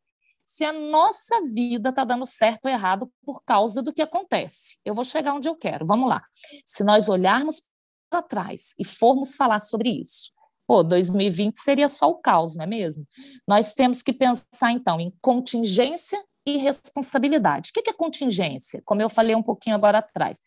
se 0.50 0.64
a 0.64 0.72
nossa 0.72 1.40
vida 1.42 1.90
está 1.90 2.02
dando 2.02 2.26
certo 2.26 2.64
ou 2.64 2.70
errado 2.72 3.08
por 3.24 3.40
causa 3.44 3.80
do 3.80 3.92
que 3.92 4.02
acontece. 4.02 4.78
Eu 4.84 4.92
vou 4.94 5.04
chegar 5.04 5.32
onde 5.32 5.48
eu 5.48 5.54
quero, 5.54 5.86
vamos 5.86 6.08
lá. 6.08 6.20
Se 6.66 6.82
nós 6.82 7.08
olharmos 7.08 7.62
para 8.10 8.20
trás 8.20 8.74
e 8.76 8.84
formos 8.84 9.36
falar 9.36 9.60
sobre 9.60 9.88
isso, 10.02 10.32
pô, 10.66 10.82
2020 10.82 11.56
seria 11.56 11.86
só 11.86 12.10
o 12.10 12.16
caos, 12.16 12.56
não 12.56 12.64
é 12.64 12.66
mesmo? 12.66 13.06
Nós 13.46 13.74
temos 13.74 14.02
que 14.02 14.12
pensar, 14.12 14.72
então, 14.72 15.00
em 15.00 15.14
contingência 15.20 16.20
e 16.44 16.56
responsabilidade. 16.56 17.70
O 17.70 17.72
que 17.72 17.88
é 17.88 17.92
contingência? 17.92 18.82
Como 18.84 19.00
eu 19.00 19.08
falei 19.08 19.36
um 19.36 19.42
pouquinho 19.44 19.76
agora 19.76 19.98
atrás, 19.98 20.40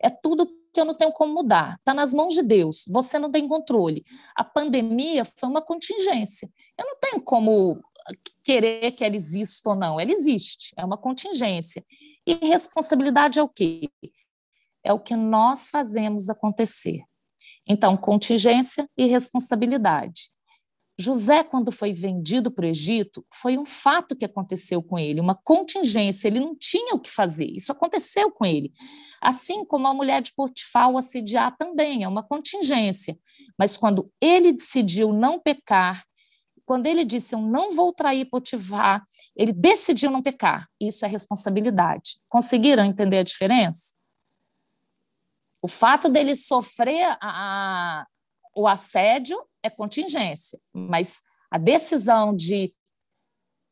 é 0.00 0.08
tudo 0.08 0.46
que 0.72 0.80
eu 0.80 0.84
não 0.84 0.94
tenho 0.94 1.10
como 1.10 1.34
mudar, 1.34 1.74
está 1.74 1.92
nas 1.92 2.12
mãos 2.12 2.34
de 2.34 2.42
Deus, 2.44 2.84
você 2.86 3.18
não 3.18 3.28
tem 3.28 3.48
controle. 3.48 4.04
A 4.36 4.44
pandemia 4.44 5.24
foi 5.24 5.48
uma 5.48 5.62
contingência. 5.62 6.48
Eu 6.78 6.86
não 6.86 6.96
tenho 7.00 7.20
como 7.20 7.82
querer 8.48 8.92
que 8.92 9.04
ela 9.04 9.14
exista 9.14 9.68
ou 9.68 9.76
não, 9.76 10.00
ela 10.00 10.10
existe, 10.10 10.72
é 10.74 10.82
uma 10.82 10.96
contingência. 10.96 11.84
E 12.26 12.34
responsabilidade 12.46 13.38
é 13.38 13.42
o 13.42 13.48
quê? 13.48 13.90
É 14.82 14.90
o 14.90 14.98
que 14.98 15.14
nós 15.14 15.68
fazemos 15.68 16.30
acontecer. 16.30 17.02
Então, 17.68 17.94
contingência 17.94 18.88
e 18.96 19.04
responsabilidade. 19.04 20.30
José, 20.98 21.44
quando 21.44 21.70
foi 21.70 21.92
vendido 21.92 22.50
para 22.50 22.64
o 22.64 22.68
Egito, 22.68 23.22
foi 23.32 23.58
um 23.58 23.66
fato 23.66 24.16
que 24.16 24.24
aconteceu 24.24 24.82
com 24.82 24.98
ele, 24.98 25.20
uma 25.20 25.34
contingência, 25.34 26.26
ele 26.26 26.40
não 26.40 26.56
tinha 26.56 26.94
o 26.94 27.00
que 27.00 27.10
fazer, 27.10 27.52
isso 27.54 27.70
aconteceu 27.70 28.32
com 28.32 28.46
ele. 28.46 28.72
Assim 29.20 29.62
como 29.62 29.86
a 29.86 29.94
mulher 29.94 30.22
de 30.22 30.32
Potifar 30.34 30.90
o 30.90 30.96
assediar 30.96 31.54
também, 31.56 32.02
é 32.02 32.08
uma 32.08 32.22
contingência. 32.22 33.16
Mas 33.58 33.76
quando 33.76 34.10
ele 34.20 34.52
decidiu 34.52 35.12
não 35.12 35.38
pecar, 35.38 36.07
quando 36.68 36.84
ele 36.84 37.02
disse 37.02 37.34
eu 37.34 37.40
não 37.40 37.70
vou 37.70 37.94
trair 37.94 38.26
Potifar, 38.26 39.02
ele 39.34 39.54
decidiu 39.54 40.10
não 40.10 40.20
pecar. 40.20 40.68
Isso 40.78 41.02
é 41.06 41.08
responsabilidade. 41.08 42.20
Conseguiram 42.28 42.84
entender 42.84 43.16
a 43.16 43.22
diferença? 43.22 43.94
O 45.62 45.66
fato 45.66 46.10
dele 46.10 46.36
sofrer 46.36 47.06
a, 47.06 47.16
a, 47.22 48.06
o 48.54 48.68
assédio 48.68 49.42
é 49.62 49.70
contingência, 49.70 50.60
mas 50.70 51.22
a 51.50 51.56
decisão 51.56 52.36
de 52.36 52.70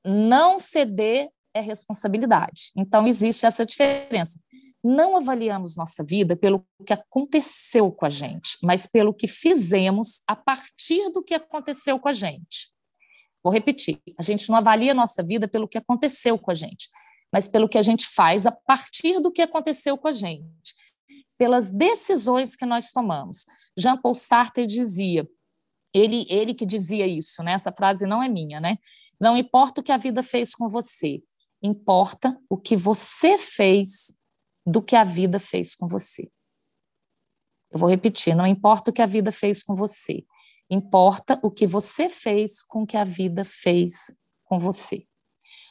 não 0.03 0.59
ceder 0.59 1.29
é 1.53 1.61
responsabilidade. 1.61 2.73
Então, 2.75 3.07
existe 3.07 3.45
essa 3.45 3.67
diferença. 3.67 4.41
Não 4.83 5.17
avaliamos 5.17 5.77
nossa 5.77 6.03
vida 6.03 6.35
pelo 6.35 6.67
que 6.87 6.95
aconteceu 6.95 7.93
com 7.93 8.07
a 8.07 8.11
gente, 8.11 8.57
mas 8.63 8.87
pelo 8.87 9.13
que 9.13 9.29
fizemos 9.29 10.23
a 10.27 10.35
partir 10.35 11.11
do 11.11 11.23
que 11.23 11.35
aconteceu 11.35 11.99
com 12.01 12.09
a 12.09 12.13
gente. 12.13 12.75
Vou 13.47 13.53
repetir: 13.53 14.03
a 14.19 14.23
gente 14.23 14.49
não 14.49 14.57
avalia 14.57 14.91
a 14.91 14.95
nossa 14.95 15.23
vida 15.23 15.47
pelo 15.47 15.69
que 15.69 15.79
aconteceu 15.79 16.37
com 16.37 16.51
a 16.51 16.55
gente, 16.55 16.89
mas 17.33 17.47
pelo 17.47 17.69
que 17.69 17.79
a 17.79 17.83
gente 17.83 18.05
faz 18.09 18.45
a 18.45 18.51
partir 18.51 19.21
do 19.21 19.31
que 19.31 19.41
aconteceu 19.41 19.97
com 19.97 20.09
a 20.09 20.13
gente, 20.13 20.75
pelas 21.39 21.71
decisões 21.71 22.57
que 22.57 22.67
nós 22.67 22.91
tomamos. 22.91 23.47
Jean 23.79 23.99
Paul 23.99 24.17
Sartre 24.17 24.67
dizia, 24.67 25.29
ele, 25.95 26.27
ele 26.29 26.55
que 26.55 26.67
dizia 26.67 27.07
isso, 27.07 27.41
né? 27.45 27.53
Essa 27.53 27.71
frase 27.71 28.05
não 28.05 28.21
é 28.21 28.29
minha, 28.29 28.61
né? 28.61 28.79
Não 29.21 29.37
importa 29.37 29.81
o 29.81 29.85
que 29.85 29.93
a 29.93 29.97
vida 29.97 30.25
fez 30.25 30.53
com 30.53 30.69
você, 30.69 31.23
importa 31.63 32.37
o 32.51 32.57
que 32.57 32.75
você 32.75 33.39
fez 33.39 34.17
do 34.67 34.83
que 34.83 34.97
a 34.97 35.05
vida 35.05 35.39
fez 35.39 35.77
com 35.77 35.87
você. 35.87 36.29
Eu 37.71 37.79
vou 37.79 37.89
repetir, 37.89 38.35
não 38.35 38.45
importa 38.45 38.91
o 38.91 38.93
que 38.93 39.03
a 39.03 39.07
vida 39.07 39.31
fez 39.31 39.63
com 39.63 39.73
você, 39.73 40.25
Importa 40.69 41.39
o 41.43 41.51
que 41.51 41.67
você 41.67 42.09
fez 42.09 42.63
com 42.63 42.83
o 42.83 42.87
que 42.87 42.97
a 42.97 43.05
vida 43.05 43.45
fez 43.45 44.17
com 44.45 44.59
você. 44.59 45.07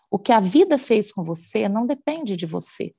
O 0.10 0.18
que 0.18 0.32
a 0.32 0.40
vida 0.40 0.78
fez 0.78 1.12
com 1.12 1.24
você 1.24 1.68
não 1.68 1.86
depende 1.86 2.38
de 2.38 2.46
você. 2.46 2.94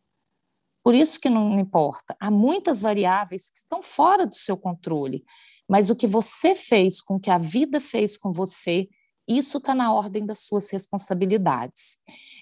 Por 0.84 0.94
isso 0.94 1.18
que 1.18 1.30
não 1.30 1.58
importa. 1.58 2.16
Há 2.20 2.30
muitas 2.30 2.80
variáveis 2.80 3.50
que 3.50 3.58
estão 3.58 3.82
fora 3.82 4.26
do 4.26 4.36
seu 4.36 4.56
controle, 4.56 5.24
mas 5.68 5.90
o 5.90 5.96
que 5.96 6.06
você 6.06 6.54
fez 6.54 7.02
com 7.02 7.14
o 7.16 7.20
que 7.20 7.30
a 7.30 7.38
vida 7.38 7.80
fez 7.80 8.16
com 8.16 8.30
você 8.30 8.88
isso 9.28 9.58
está 9.58 9.74
na 9.74 9.92
ordem 9.92 10.24
das 10.24 10.40
suas 10.40 10.70
responsabilidades. 10.70 11.98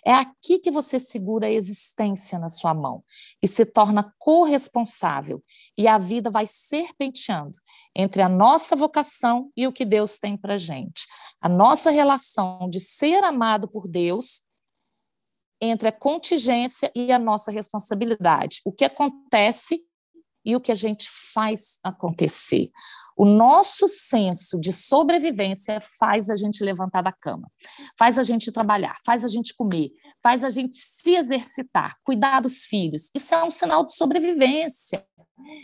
É 0.07 0.13
aqui 0.13 0.59
que 0.59 0.71
você 0.71 0.99
segura 0.99 1.47
a 1.47 1.51
existência 1.51 2.39
na 2.39 2.51
sua 2.51 2.75
mão 2.75 3.03
e 3.43 3.49
se 3.49 3.65
torna 3.65 4.15
corresponsável, 4.19 5.43
e 5.79 5.89
a 5.89 5.97
vida 5.97 6.31
vai 6.31 6.47
serpenteando 6.47 7.59
entre 7.97 8.21
a 8.21 8.29
nossa 8.29 8.77
vocação 8.77 9.51
e 9.57 9.67
o 9.67 9.73
que 9.73 9.85
Deus 9.85 10.19
tem 10.19 10.37
para 10.37 10.57
gente. 10.57 11.07
A 11.41 11.49
nossa 11.49 11.91
relação 11.91 12.69
de 12.69 12.81
ser 12.81 13.25
amado 13.25 13.67
por 13.69 13.89
Deus 13.89 14.43
entre 15.61 15.89
a 15.89 15.93
contingência 15.93 16.91
e 16.95 17.11
a 17.11 17.19
nossa 17.19 17.51
responsabilidade. 17.51 18.61
O 18.65 18.73
que 18.73 18.85
acontece 18.85 19.83
e 20.45 20.55
o 20.55 20.61
que 20.61 20.71
a 20.73 20.75
gente 20.75 21.09
faz 21.33 21.79
acontecer. 21.83 22.71
O 23.17 23.25
nosso 23.25 23.87
senso 23.87 24.59
de 24.59 24.73
sobrevivência 24.73 25.81
faz 25.99 26.29
a 26.29 26.37
gente 26.37 26.65
levantar 26.65 27.03
da 27.03 27.13
cama, 27.13 27.51
faz 27.99 28.19
a 28.19 28.23
gente 28.23 28.51
trabalhar, 28.51 28.97
faz 29.05 29.25
a 29.25 29.29
gente 29.29 29.55
comer, 29.55 29.91
faz 30.23 30.43
a 30.43 30.51
gente 30.51 30.77
se 30.77 31.15
exercitar, 31.15 31.97
cuidar 32.03 32.41
dos 32.41 32.65
filhos. 32.65 33.11
Isso 33.15 33.35
é 33.35 33.45
um 33.45 33.51
sinal 33.51 33.85
de 33.87 33.95
sobrevivência. 33.95 35.07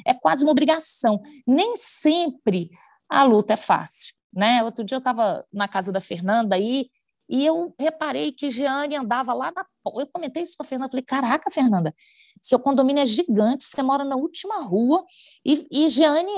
É 0.06 0.14
quase 0.14 0.44
uma 0.44 0.52
obrigação. 0.52 1.20
Nem 1.46 1.76
sempre 1.76 2.70
a 3.08 3.24
luta 3.24 3.54
é 3.54 3.56
fácil. 3.56 4.14
Né? 4.32 4.62
Outro 4.62 4.84
dia 4.84 4.94
eu 4.94 5.00
estava 5.00 5.42
na 5.52 5.66
casa 5.66 5.90
da 5.90 6.00
Fernanda 6.00 6.56
e 6.56 6.88
e 7.30 7.46
eu 7.46 7.72
reparei 7.78 8.32
que 8.32 8.50
Jeane 8.50 8.96
andava 8.96 9.32
lá 9.32 9.52
na. 9.54 9.64
Eu 9.96 10.06
comentei 10.08 10.42
isso 10.42 10.56
com 10.56 10.64
a 10.64 10.66
Fernanda. 10.66 10.90
Falei: 10.90 11.04
Caraca, 11.04 11.48
Fernanda, 11.48 11.94
seu 12.42 12.58
condomínio 12.58 13.02
é 13.02 13.06
gigante, 13.06 13.64
você 13.64 13.80
mora 13.84 14.02
na 14.02 14.16
última 14.16 14.60
rua 14.60 15.04
e, 15.44 15.64
e 15.70 15.86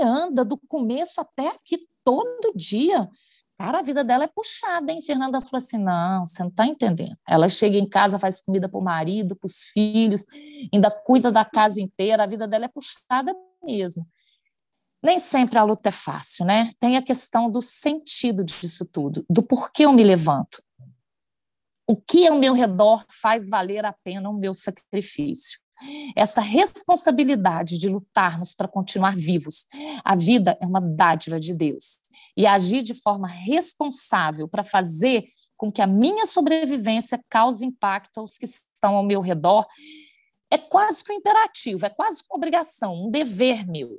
anda 0.02 0.44
do 0.44 0.58
começo 0.68 1.18
até 1.18 1.48
aqui 1.48 1.78
todo 2.04 2.52
dia. 2.54 3.08
Cara, 3.58 3.78
a 3.78 3.82
vida 3.82 4.04
dela 4.04 4.24
é 4.24 4.26
puxada, 4.26 4.92
hein? 4.92 5.00
Fernanda 5.00 5.40
falou 5.40 5.56
assim: 5.56 5.78
não, 5.78 6.26
você 6.26 6.42
não 6.42 6.50
está 6.50 6.66
entendendo. 6.66 7.16
Ela 7.26 7.48
chega 7.48 7.78
em 7.78 7.88
casa, 7.88 8.18
faz 8.18 8.42
comida 8.42 8.68
para 8.68 8.78
o 8.78 8.84
marido, 8.84 9.34
para 9.34 9.46
os 9.46 9.70
filhos, 9.72 10.26
ainda 10.70 10.90
cuida 10.90 11.32
da 11.32 11.44
casa 11.44 11.80
inteira, 11.80 12.24
a 12.24 12.26
vida 12.26 12.46
dela 12.46 12.66
é 12.66 12.68
puxada 12.68 13.34
mesmo. 13.64 14.06
Nem 15.02 15.18
sempre 15.18 15.58
a 15.58 15.64
luta 15.64 15.88
é 15.88 15.92
fácil, 15.92 16.44
né? 16.44 16.70
Tem 16.78 16.98
a 16.98 17.02
questão 17.02 17.50
do 17.50 17.62
sentido 17.62 18.44
disso 18.44 18.84
tudo, 18.84 19.24
do 19.28 19.42
porquê 19.42 19.86
eu 19.86 19.92
me 19.92 20.04
levanto 20.04 20.62
o 21.86 21.96
que 21.96 22.26
ao 22.26 22.38
meu 22.38 22.52
redor 22.52 23.04
faz 23.10 23.48
valer 23.48 23.84
a 23.84 23.92
pena 24.04 24.30
o 24.30 24.34
meu 24.34 24.54
sacrifício. 24.54 25.60
essa 26.14 26.40
responsabilidade 26.40 27.76
de 27.76 27.88
lutarmos 27.88 28.54
para 28.54 28.68
continuar 28.68 29.16
vivos. 29.16 29.66
A 30.04 30.14
vida 30.14 30.56
é 30.60 30.66
uma 30.66 30.80
dádiva 30.80 31.40
de 31.40 31.54
Deus. 31.54 31.98
E 32.36 32.46
agir 32.46 32.82
de 32.82 32.94
forma 32.94 33.26
responsável 33.26 34.46
para 34.46 34.62
fazer 34.62 35.24
com 35.56 35.70
que 35.70 35.82
a 35.82 35.86
minha 35.86 36.24
sobrevivência 36.26 37.20
cause 37.28 37.66
impacto 37.66 38.18
aos 38.18 38.38
que 38.38 38.46
estão 38.46 38.94
ao 38.94 39.02
meu 39.02 39.20
redor 39.20 39.66
é 40.50 40.58
quase 40.58 41.02
que 41.02 41.12
um 41.12 41.16
imperativo, 41.16 41.86
é 41.86 41.90
quase 41.90 42.18
que 42.18 42.28
uma 42.30 42.36
obrigação, 42.36 43.06
um 43.06 43.10
dever 43.10 43.66
meu 43.66 43.98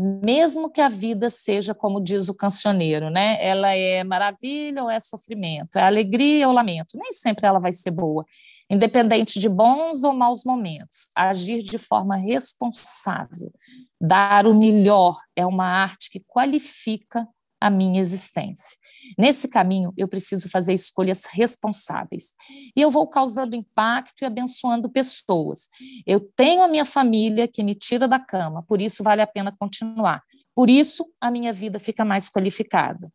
mesmo 0.00 0.70
que 0.70 0.80
a 0.80 0.88
vida 0.88 1.28
seja 1.28 1.74
como 1.74 2.00
diz 2.00 2.28
o 2.28 2.34
cancioneiro, 2.34 3.10
né? 3.10 3.36
Ela 3.44 3.74
é 3.74 4.02
maravilha 4.02 4.82
ou 4.82 4.90
é 4.90 4.98
sofrimento, 4.98 5.76
é 5.76 5.82
alegria 5.82 6.48
ou 6.48 6.54
lamento. 6.54 6.98
Nem 6.98 7.12
sempre 7.12 7.46
ela 7.46 7.58
vai 7.58 7.72
ser 7.72 7.90
boa, 7.90 8.24
independente 8.70 9.38
de 9.38 9.48
bons 9.48 10.02
ou 10.02 10.14
maus 10.14 10.44
momentos. 10.44 11.10
Agir 11.14 11.58
de 11.58 11.76
forma 11.76 12.16
responsável, 12.16 13.52
dar 14.00 14.46
o 14.46 14.54
melhor 14.54 15.18
é 15.36 15.44
uma 15.44 15.66
arte 15.66 16.10
que 16.10 16.20
qualifica 16.20 17.28
a 17.60 17.68
minha 17.68 18.00
existência. 18.00 18.76
Nesse 19.18 19.48
caminho, 19.48 19.92
eu 19.96 20.08
preciso 20.08 20.48
fazer 20.48 20.72
escolhas 20.72 21.26
responsáveis. 21.26 22.32
E 22.74 22.80
eu 22.80 22.90
vou 22.90 23.06
causando 23.06 23.54
impacto 23.54 24.22
e 24.22 24.24
abençoando 24.24 24.90
pessoas. 24.90 25.68
Eu 26.06 26.20
tenho 26.20 26.62
a 26.62 26.68
minha 26.68 26.84
família 26.84 27.46
que 27.46 27.62
me 27.62 27.74
tira 27.74 28.08
da 28.08 28.18
cama, 28.18 28.62
por 28.62 28.80
isso 28.80 29.04
vale 29.04 29.20
a 29.20 29.26
pena 29.26 29.54
continuar. 29.56 30.22
Por 30.54 30.68
isso, 30.68 31.04
a 31.20 31.30
minha 31.30 31.52
vida 31.52 31.78
fica 31.78 32.04
mais 32.04 32.28
qualificada. 32.28 33.12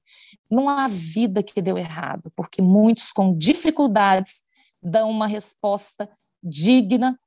Não 0.50 0.70
há 0.70 0.88
vida 0.88 1.44
que 1.44 1.62
deu 1.62 1.78
errado, 1.78 2.32
porque 2.36 2.62
muitos 2.62 3.12
com 3.12 3.38
dificuldades 3.38 4.44
dão 4.82 5.10
uma 5.10 5.28
resposta 5.28 6.10
digna 6.42 7.20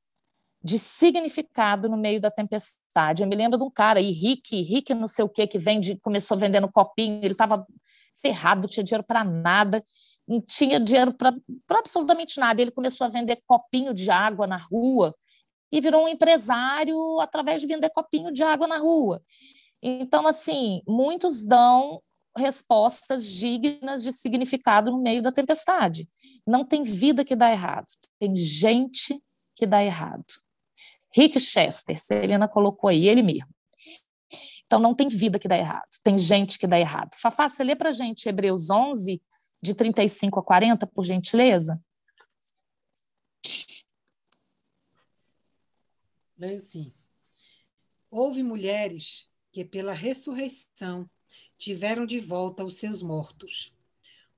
de 0.63 0.79
significado 0.79 1.89
no 1.89 1.97
meio 1.97 2.21
da 2.21 2.31
tempestade. 2.31 3.23
Eu 3.23 3.29
me 3.29 3.37
lembro 3.37 3.59
de 3.59 3.65
um 3.65 3.71
cara 3.71 3.99
aí, 3.99 4.11
Rick, 4.11 4.93
não 4.95 5.07
sei 5.07 5.25
o 5.25 5.29
que, 5.29 5.47
que 5.47 5.59
vende, 5.59 5.97
começou 6.01 6.37
vendendo 6.37 6.71
copinho, 6.71 7.21
ele 7.23 7.33
estava 7.33 7.67
ferrado, 8.21 8.63
não 8.63 8.69
tinha 8.69 8.85
dinheiro 8.85 9.05
para 9.05 9.23
nada, 9.23 9.83
não 10.27 10.41
tinha 10.41 10.81
dinheiro 10.81 11.15
para 11.15 11.35
absolutamente 11.71 12.39
nada. 12.41 12.61
Ele 12.61 12.71
começou 12.71 13.07
a 13.07 13.11
vender 13.11 13.41
copinho 13.47 13.95
de 13.95 14.11
água 14.11 14.47
na 14.47 14.57
rua 14.57 15.15
e 15.71 15.81
virou 15.81 16.05
um 16.05 16.09
empresário 16.09 16.97
através 17.21 17.61
de 17.61 17.67
vender 17.67 17.91
copinho 17.91 18.33
de 18.33 18.43
água 18.43 18.67
na 18.67 18.79
rua. 18.79 19.23
Então, 19.81 20.27
assim, 20.27 20.83
muitos 20.87 21.47
dão 21.47 22.03
respostas 22.37 23.27
dignas 23.27 24.03
de 24.03 24.13
significado 24.13 24.91
no 24.91 24.99
meio 24.99 25.23
da 25.23 25.33
tempestade. 25.33 26.09
Não 26.47 26.65
tem 26.65 26.83
vida 26.83 27.25
que 27.25 27.37
dá 27.37 27.51
errado, 27.51 27.87
tem 28.19 28.35
gente 28.35 29.23
que 29.55 29.67
dá 29.67 29.83
errado. 29.83 30.25
Rick 31.15 31.39
Chester, 31.41 31.99
Celina 31.99 32.49
colocou 32.49 32.89
aí, 32.89 33.09
ele 33.09 33.23
mesmo. 33.23 33.49
Então, 34.67 34.79
não 34.79 34.95
tem 34.95 35.09
vida 35.09 35.39
que 35.39 35.49
dá 35.49 35.57
errado, 35.57 35.89
tem 36.03 36.19
gente 36.19 36.59
que 36.59 36.67
dá 36.67 36.79
errado. 36.79 37.15
Fafá, 37.15 37.49
você 37.49 37.65
lê 37.65 37.75
para 37.75 37.91
gente 37.91 38.29
Hebreus 38.29 38.69
11, 38.69 39.21
de 39.63 39.75
35 39.75 40.41
a 40.41 40.43
40, 40.43 40.87
por 40.87 41.05
gentileza? 41.05 41.83
Leio 46.39 46.61
sim. 46.61 46.93
Houve 48.11 48.43
mulheres 48.43 49.29
que, 49.51 49.65
pela 49.65 49.93
ressurreição, 49.93 51.09
tiveram 51.57 52.07
de 52.07 52.21
volta 52.21 52.65
os 52.65 52.75
seus 52.75 53.03
mortos. 53.03 53.75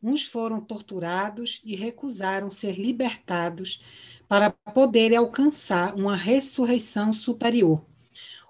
Uns 0.03 0.23
foram 0.23 0.61
torturados 0.61 1.61
e 1.65 1.77
recusaram 1.77 2.49
ser 2.49 2.79
libertados 2.79 3.85
para 4.27 4.51
poderem 4.51 5.19
alcançar 5.19 5.95
uma 5.95 6.17
ressurreição 6.17 7.13
superior. 7.13 7.85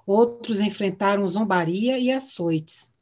Outros 0.06 0.60
enfrentaram 0.60 1.26
zombaria 1.26 1.98
e 1.98 2.10
açoites. 2.10 2.96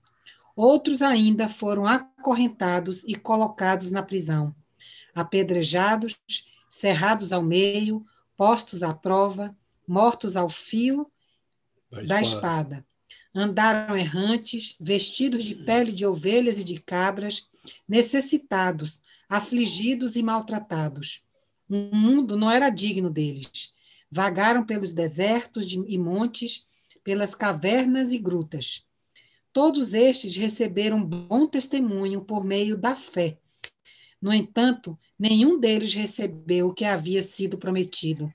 Outros 0.54 1.02
ainda 1.02 1.48
foram 1.48 1.86
acorrentados 1.86 3.04
e 3.04 3.14
colocados 3.14 3.90
na 3.90 4.02
prisão, 4.02 4.54
apedrejados, 5.14 6.16
cerrados 6.68 7.32
ao 7.32 7.42
meio, 7.42 8.04
postos 8.36 8.82
à 8.82 8.92
prova, 8.92 9.56
mortos 9.86 10.36
ao 10.36 10.48
fio 10.48 11.10
da, 11.90 12.02
da 12.02 12.22
espada. 12.22 12.84
Andaram 13.34 13.96
errantes, 13.96 14.76
vestidos 14.80 15.44
de 15.44 15.54
pele 15.54 15.92
de 15.92 16.04
ovelhas 16.04 16.58
e 16.58 16.64
de 16.64 16.80
cabras, 16.80 17.50
necessitados, 17.88 19.02
afligidos 19.28 20.16
e 20.16 20.22
maltratados. 20.22 21.24
O 21.68 21.76
mundo 21.76 22.36
não 22.36 22.50
era 22.50 22.70
digno 22.70 23.10
deles. 23.10 23.72
Vagaram 24.10 24.64
pelos 24.64 24.92
desertos 24.92 25.66
de, 25.66 25.78
e 25.86 25.98
montes, 25.98 26.66
pelas 27.04 27.34
cavernas 27.34 28.12
e 28.12 28.18
grutas. 28.18 28.86
Todos 29.52 29.92
estes 29.92 30.36
receberam 30.36 31.04
bom 31.04 31.46
testemunho 31.46 32.22
por 32.22 32.44
meio 32.44 32.76
da 32.76 32.94
fé. 32.94 33.38
No 34.20 34.32
entanto, 34.32 34.98
nenhum 35.18 35.60
deles 35.60 35.94
recebeu 35.94 36.68
o 36.68 36.74
que 36.74 36.84
havia 36.84 37.22
sido 37.22 37.58
prometido. 37.58 38.32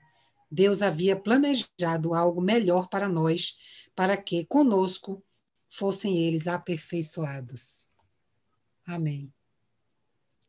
Deus 0.50 0.82
havia 0.82 1.16
planejado 1.16 2.14
algo 2.14 2.40
melhor 2.40 2.88
para 2.88 3.08
nós, 3.08 3.58
para 3.94 4.16
que 4.16 4.44
conosco 4.46 5.22
fossem 5.68 6.18
eles 6.18 6.46
aperfeiçoados. 6.46 7.88
Amém. 8.86 9.32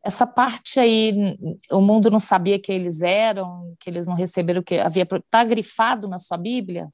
Essa 0.03 0.27
parte 0.27 0.79
aí, 0.79 1.35
o 1.71 1.81
mundo 1.81 2.11
não 2.11 2.19
sabia 2.19 2.59
que 2.59 2.71
eles 2.71 3.01
eram, 3.01 3.75
que 3.79 3.89
eles 3.89 4.05
não 4.05 4.13
receberam 4.13 4.61
o 4.61 4.63
que 4.63 4.77
havia. 4.77 5.03
Está 5.03 5.43
grifado 5.43 6.07
na 6.07 6.19
sua 6.19 6.37
Bíblia? 6.37 6.87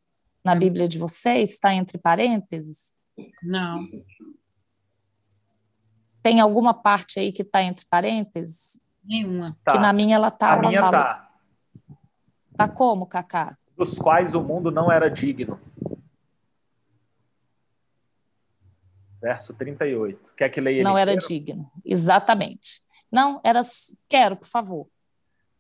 Na 0.44 0.56
Bíblia 0.56 0.88
de 0.88 0.98
vocês? 0.98 1.52
Está 1.52 1.74
entre 1.74 1.98
parênteses? 1.98 2.94
Não. 3.44 3.86
Tem 6.24 6.40
alguma 6.40 6.74
parte 6.74 7.20
aí 7.20 7.34
que 7.34 7.42
está 7.42 7.62
entre 7.62 7.86
parênteses? 7.90 8.82
Nenhuma. 9.04 9.58
Tá. 9.64 9.74
Que 9.74 9.80
na 9.80 9.92
minha 9.92 10.16
ela 10.16 10.30
está. 10.30 10.54
A 10.54 10.60
minha 10.60 10.72
está. 10.72 11.32
Tá 12.56 12.68
como, 12.68 13.06
Cacá? 13.06 13.58
Dos 13.76 13.98
quais 13.98 14.36
o 14.36 14.42
mundo 14.42 14.72
não 14.72 14.92
era 14.92 15.10
digno. 15.10 15.60
Verso 19.22 19.54
38. 19.54 20.34
Quer 20.36 20.50
que 20.50 20.60
leia 20.60 20.84
Não 20.84 20.98
era 20.98 21.14
inteiro? 21.14 21.28
digno. 21.28 21.72
Exatamente. 21.86 22.82
Não, 23.12 23.40
era. 23.44 23.62
Quero, 24.10 24.36
por 24.36 24.48
favor. 24.48 24.88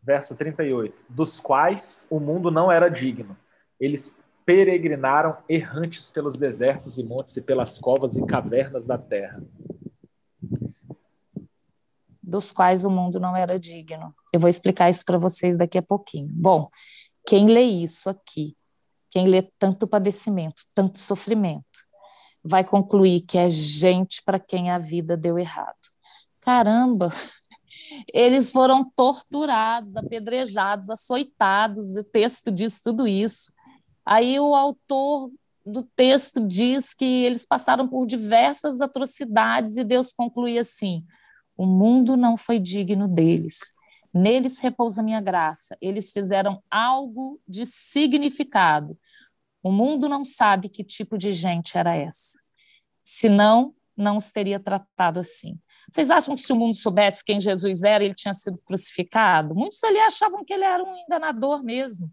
Verso 0.02 0.36
38. 0.36 0.95
Dos 1.08 1.39
quais 1.39 2.08
o 2.10 2.19
mundo 2.19 2.50
não 2.50 2.71
era 2.71 2.89
digno. 2.89 3.38
Eles 3.80 4.19
peregrinaram 4.45 5.38
errantes 5.47 6.10
pelos 6.10 6.38
desertos 6.38 6.97
e 6.97 7.04
montes 7.04 7.38
e 7.38 7.41
pelas 7.41 7.78
covas 7.78 8.17
e 8.17 8.26
cavernas 8.26 8.86
da 8.86 8.97
terra. 8.97 9.41
Dos 12.21 12.52
quais 12.52 12.84
o 12.84 12.89
mundo 12.89 13.19
não 13.19 13.36
era 13.36 13.60
digno. 13.60 14.13
Eu 14.34 14.39
vou 14.39 14.50
explicar 14.50 14.89
isso 14.89 15.06
para 15.06 15.17
vocês 15.17 15.56
daqui 15.56 15.78
a 15.78 15.82
pouquinho. 15.84 16.30
Bom, 16.32 16.69
quem 17.28 17.45
lê 17.45 17.62
isso 17.62 18.10
aqui, 18.10 18.56
quem 19.10 19.28
lê 19.28 19.43
tanto 19.60 19.88
padecimento, 19.88 20.63
tanto 20.74 20.97
sofrimento, 20.97 21.70
vai 22.43 22.63
concluir 22.63 23.21
que 23.21 23.38
é 23.38 23.49
gente 23.49 24.21
para 24.23 24.39
quem 24.39 24.69
a 24.69 24.77
vida 24.77 25.15
deu 25.15 25.38
errado. 25.38 25.77
Caramba, 26.39 27.10
eles 28.13 28.51
foram 28.51 28.84
torturados, 28.95 29.95
apedrejados, 29.95 30.89
açoitados, 30.89 31.95
o 31.95 32.04
texto 32.04 32.51
diz 32.51 32.82
tudo 32.82 33.08
isso. 33.08 33.51
Aí 34.06 34.39
o 34.39 34.56
autor 34.56 35.32
do 35.65 35.84
texto 35.84 36.45
diz 36.45 36.93
que 36.93 37.23
eles 37.23 37.45
passaram 37.45 37.88
por 37.88 38.08
diversas 38.08 38.82
atrocidades 38.82 39.77
e 39.77 39.84
Deus 39.84 40.12
conclui 40.12 40.58
assim: 40.58 41.06
o 41.56 41.65
mundo 41.65 42.17
não 42.17 42.36
foi 42.36 42.60
digno 42.60 43.08
deles. 43.08 43.71
Neles 44.13 44.60
repousa 44.60 45.01
minha 45.01 45.21
graça. 45.21 45.77
Eles 45.80 46.12
fizeram 46.12 46.62
algo 46.69 47.39
de 47.47 47.65
significado. 47.65 48.97
O 49.63 49.71
mundo 49.71 50.10
não 50.10 50.24
sabe 50.24 50.69
que 50.69 50.84
tipo 50.84 51.17
de 51.17 51.32
gente 51.32 51.78
era 51.78 51.95
essa. 51.95 52.39
Senão, 53.04 53.74
não 53.95 54.17
os 54.17 54.32
teria 54.32 54.60
tratado 54.60 55.19
assim. 55.19 55.60
Vocês 55.91 56.10
acham 56.10 56.36
que 56.36 56.41
se 56.41 56.52
o 56.52 56.56
mundo 56.56 56.76
soubesse 56.76 57.24
quem 57.24 57.39
Jesus 57.39 57.84
era, 57.84 58.04
ele 58.04 58.15
tinha 58.15 58.34
sido 58.34 58.56
crucificado? 58.65 59.54
Muitos 59.54 59.84
ali 59.84 60.00
achavam 60.00 60.43
que 60.43 60.54
ele 60.54 60.63
era 60.63 60.84
um 60.84 60.97
enganador 60.97 61.63
mesmo. 61.63 62.12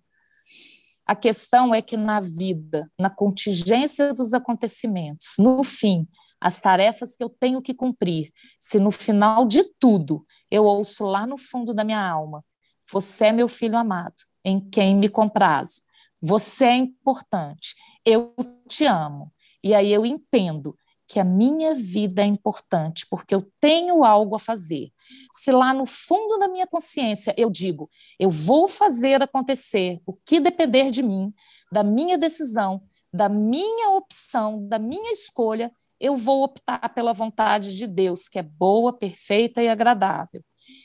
A 1.07 1.17
questão 1.17 1.75
é 1.75 1.81
que 1.81 1.97
na 1.97 2.21
vida, 2.21 2.91
na 3.01 3.09
contingência 3.09 4.13
dos 4.13 4.35
acontecimentos, 4.35 5.37
no 5.39 5.65
fim, 5.65 6.07
as 6.39 6.61
tarefas 6.61 7.17
que 7.17 7.25
eu 7.25 7.31
tenho 7.31 7.63
que 7.63 7.73
cumprir, 7.73 8.31
se 8.61 8.79
no 8.79 8.91
final 8.91 9.47
de 9.47 9.65
tudo 9.81 10.27
eu 10.51 10.65
ouço 10.65 11.07
lá 11.07 11.27
no 11.27 11.39
fundo 11.39 11.73
da 11.73 11.83
minha 11.83 12.07
alma, 12.07 12.45
você 12.93 13.27
é 13.27 13.33
meu 13.33 13.49
filho 13.49 13.79
amado, 13.79 14.17
em 14.45 14.61
quem 14.61 14.95
me 14.95 15.09
comprazo, 15.09 15.81
você 16.21 16.65
é 16.67 16.77
importante, 16.77 17.75
eu 18.05 18.35
te 18.69 18.85
amo, 18.85 19.33
e 19.63 19.75
aí 19.75 19.93
eu 19.93 20.05
entendo 20.05 20.77
que 21.09 21.19
a 21.19 21.25
minha 21.25 21.75
vida 21.75 22.23
é 22.23 22.27
importante, 22.27 23.07
porque 23.11 23.35
eu 23.35 23.51
tenho 23.59 24.05
algo 24.05 24.37
a 24.37 24.39
fazer. 24.39 24.91
Se 25.33 25.51
lá 25.51 25.73
no 25.73 25.87
fundo 25.87 26.39
da 26.39 26.49
minha 26.49 26.67
consciência 26.67 27.35
eu 27.37 27.49
digo, 27.49 27.89
eu 28.19 28.29
vou 28.29 28.69
fazer 28.69 29.23
acontecer 29.23 29.99
o 30.05 30.13
que 30.13 30.39
depender 30.39 30.91
de 30.91 31.03
mim, 31.03 31.33
da 31.73 31.83
minha 31.83 32.19
decisão, 32.19 32.83
da 33.11 33.27
minha 33.27 33.91
opção, 33.93 34.69
da 34.69 34.79
minha 34.79 35.11
escolha, 35.11 35.73
eu 36.01 36.17
vou 36.17 36.45
optar 36.45 36.89
pela 36.91 37.13
vontade 37.13 37.77
de 37.77 37.87
Deus, 37.87 38.29
que 38.29 38.39
é 38.39 38.43
boa, 38.43 38.93
perfeita 38.93 39.63
e 39.63 39.69
agradável. 39.69 40.45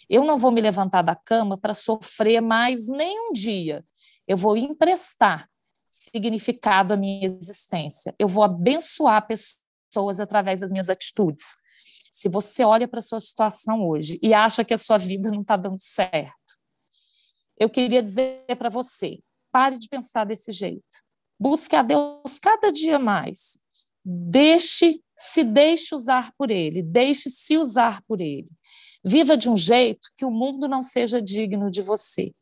Eu 0.10 0.24
não 0.24 0.38
vou 0.38 0.52
me 0.52 0.62
levantar 0.62 1.02
da 1.02 1.16
cama 1.16 1.58
para 1.58 1.74
sofrer 1.74 2.42
mais 2.42 2.88
nem 2.88 3.30
um 3.30 3.32
dia. 3.32 3.86
Eu 4.28 4.38
vou 4.38 4.56
emprestar 4.56 5.50
significado 5.90 6.94
à 6.94 6.98
minha 6.98 7.26
existência. 7.26 8.16
Eu 8.18 8.28
vou 8.28 8.44
abençoar 8.44 9.28
pessoas 9.28 10.20
através 10.20 10.60
das 10.62 10.72
minhas 10.72 10.90
atitudes. 10.90 11.56
Se 12.12 12.30
você 12.30 12.64
olha 12.64 12.88
para 12.88 13.00
a 13.00 13.04
sua 13.04 13.20
situação 13.20 13.88
hoje 13.88 14.20
e 14.22 14.34
acha 14.34 14.64
que 14.64 14.74
a 14.74 14.78
sua 14.78 14.98
vida 14.98 15.30
não 15.30 15.42
está 15.42 15.56
dando 15.56 15.80
certo, 15.80 16.58
eu 17.60 17.70
queria 17.70 18.02
dizer 18.02 18.44
para 18.58 18.70
você: 18.70 19.20
pare 19.52 19.78
de 19.78 19.88
pensar 19.88 20.26
desse 20.26 20.52
jeito. 20.52 21.04
Busque 21.40 21.76
a 21.76 21.84
Deus 21.84 22.40
cada 22.42 22.72
dia 22.72 22.98
mais. 22.98 23.60
Deixe, 24.06 25.02
se 25.16 25.44
deixe 25.44 25.94
usar 25.96 26.32
por 26.38 26.52
Ele, 26.52 26.82
deixe 26.82 27.30
se 27.30 27.58
usar 27.58 28.02
por 28.04 28.20
Ele. 28.20 28.50
Viva 29.04 29.38
de 29.38 29.50
um 29.50 29.58
jeito 29.58 30.10
que 30.16 30.26
o 30.26 30.32
mundo 30.32 30.68
não 30.68 30.82
seja 30.82 31.22
digno 31.22 31.70
de 31.70 31.82
você. 31.82 32.34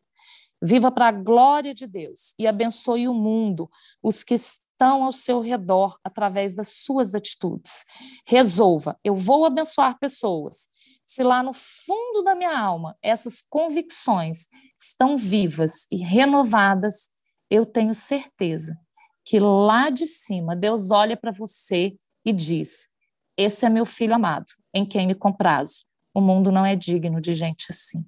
Viva 0.62 0.91
para 0.91 1.08
a 1.08 1.12
glória 1.12 1.74
de 1.74 1.88
Deus 1.88 2.36
e 2.38 2.45
abençoe 2.45 3.08
o 3.08 3.13
mundo, 3.13 3.69
os 4.02 4.24
que 4.24 4.36
estão 4.36 5.04
ao 5.04 5.12
seu 5.12 5.41
redor 5.41 5.97
através 6.04 6.56
das 6.56 6.69
suas 6.69 7.15
atitudes. 7.15 7.86
Resolva, 8.26 9.00
eu 9.04 9.15
vou 9.15 9.45
abençoar 9.45 9.97
pessoas. 9.97 10.69
Se 11.06 11.24
lá 11.24 11.41
no 11.43 11.54
fundo 11.54 12.24
da 12.24 12.36
minha 12.36 12.58
alma 12.58 12.95
essas 13.02 13.41
convicções 13.41 14.47
estão 14.78 15.17
vivas 15.17 15.88
e 15.91 15.97
renovadas, 15.97 17.10
eu 17.50 17.65
tenho 17.65 17.93
certeza 17.93 18.80
que 19.26 19.39
lá 19.39 19.89
de 19.89 20.06
cima 20.06 20.56
Deus 20.56 20.91
olha 20.91 21.17
para 21.17 21.32
você 21.32 21.95
e 22.24 22.32
diz: 22.32 22.88
Esse 23.36 23.65
é 23.65 23.69
meu 23.69 23.86
filho 23.86 24.15
amado, 24.15 24.45
em 24.74 24.86
quem 24.86 25.08
me 25.08 25.15
comprazo. 25.15 25.86
O 26.13 26.21
mundo 26.21 26.52
não 26.52 26.65
é 26.65 26.76
digno 26.76 27.19
de 27.19 27.34
gente 27.34 27.67
assim. 27.69 28.06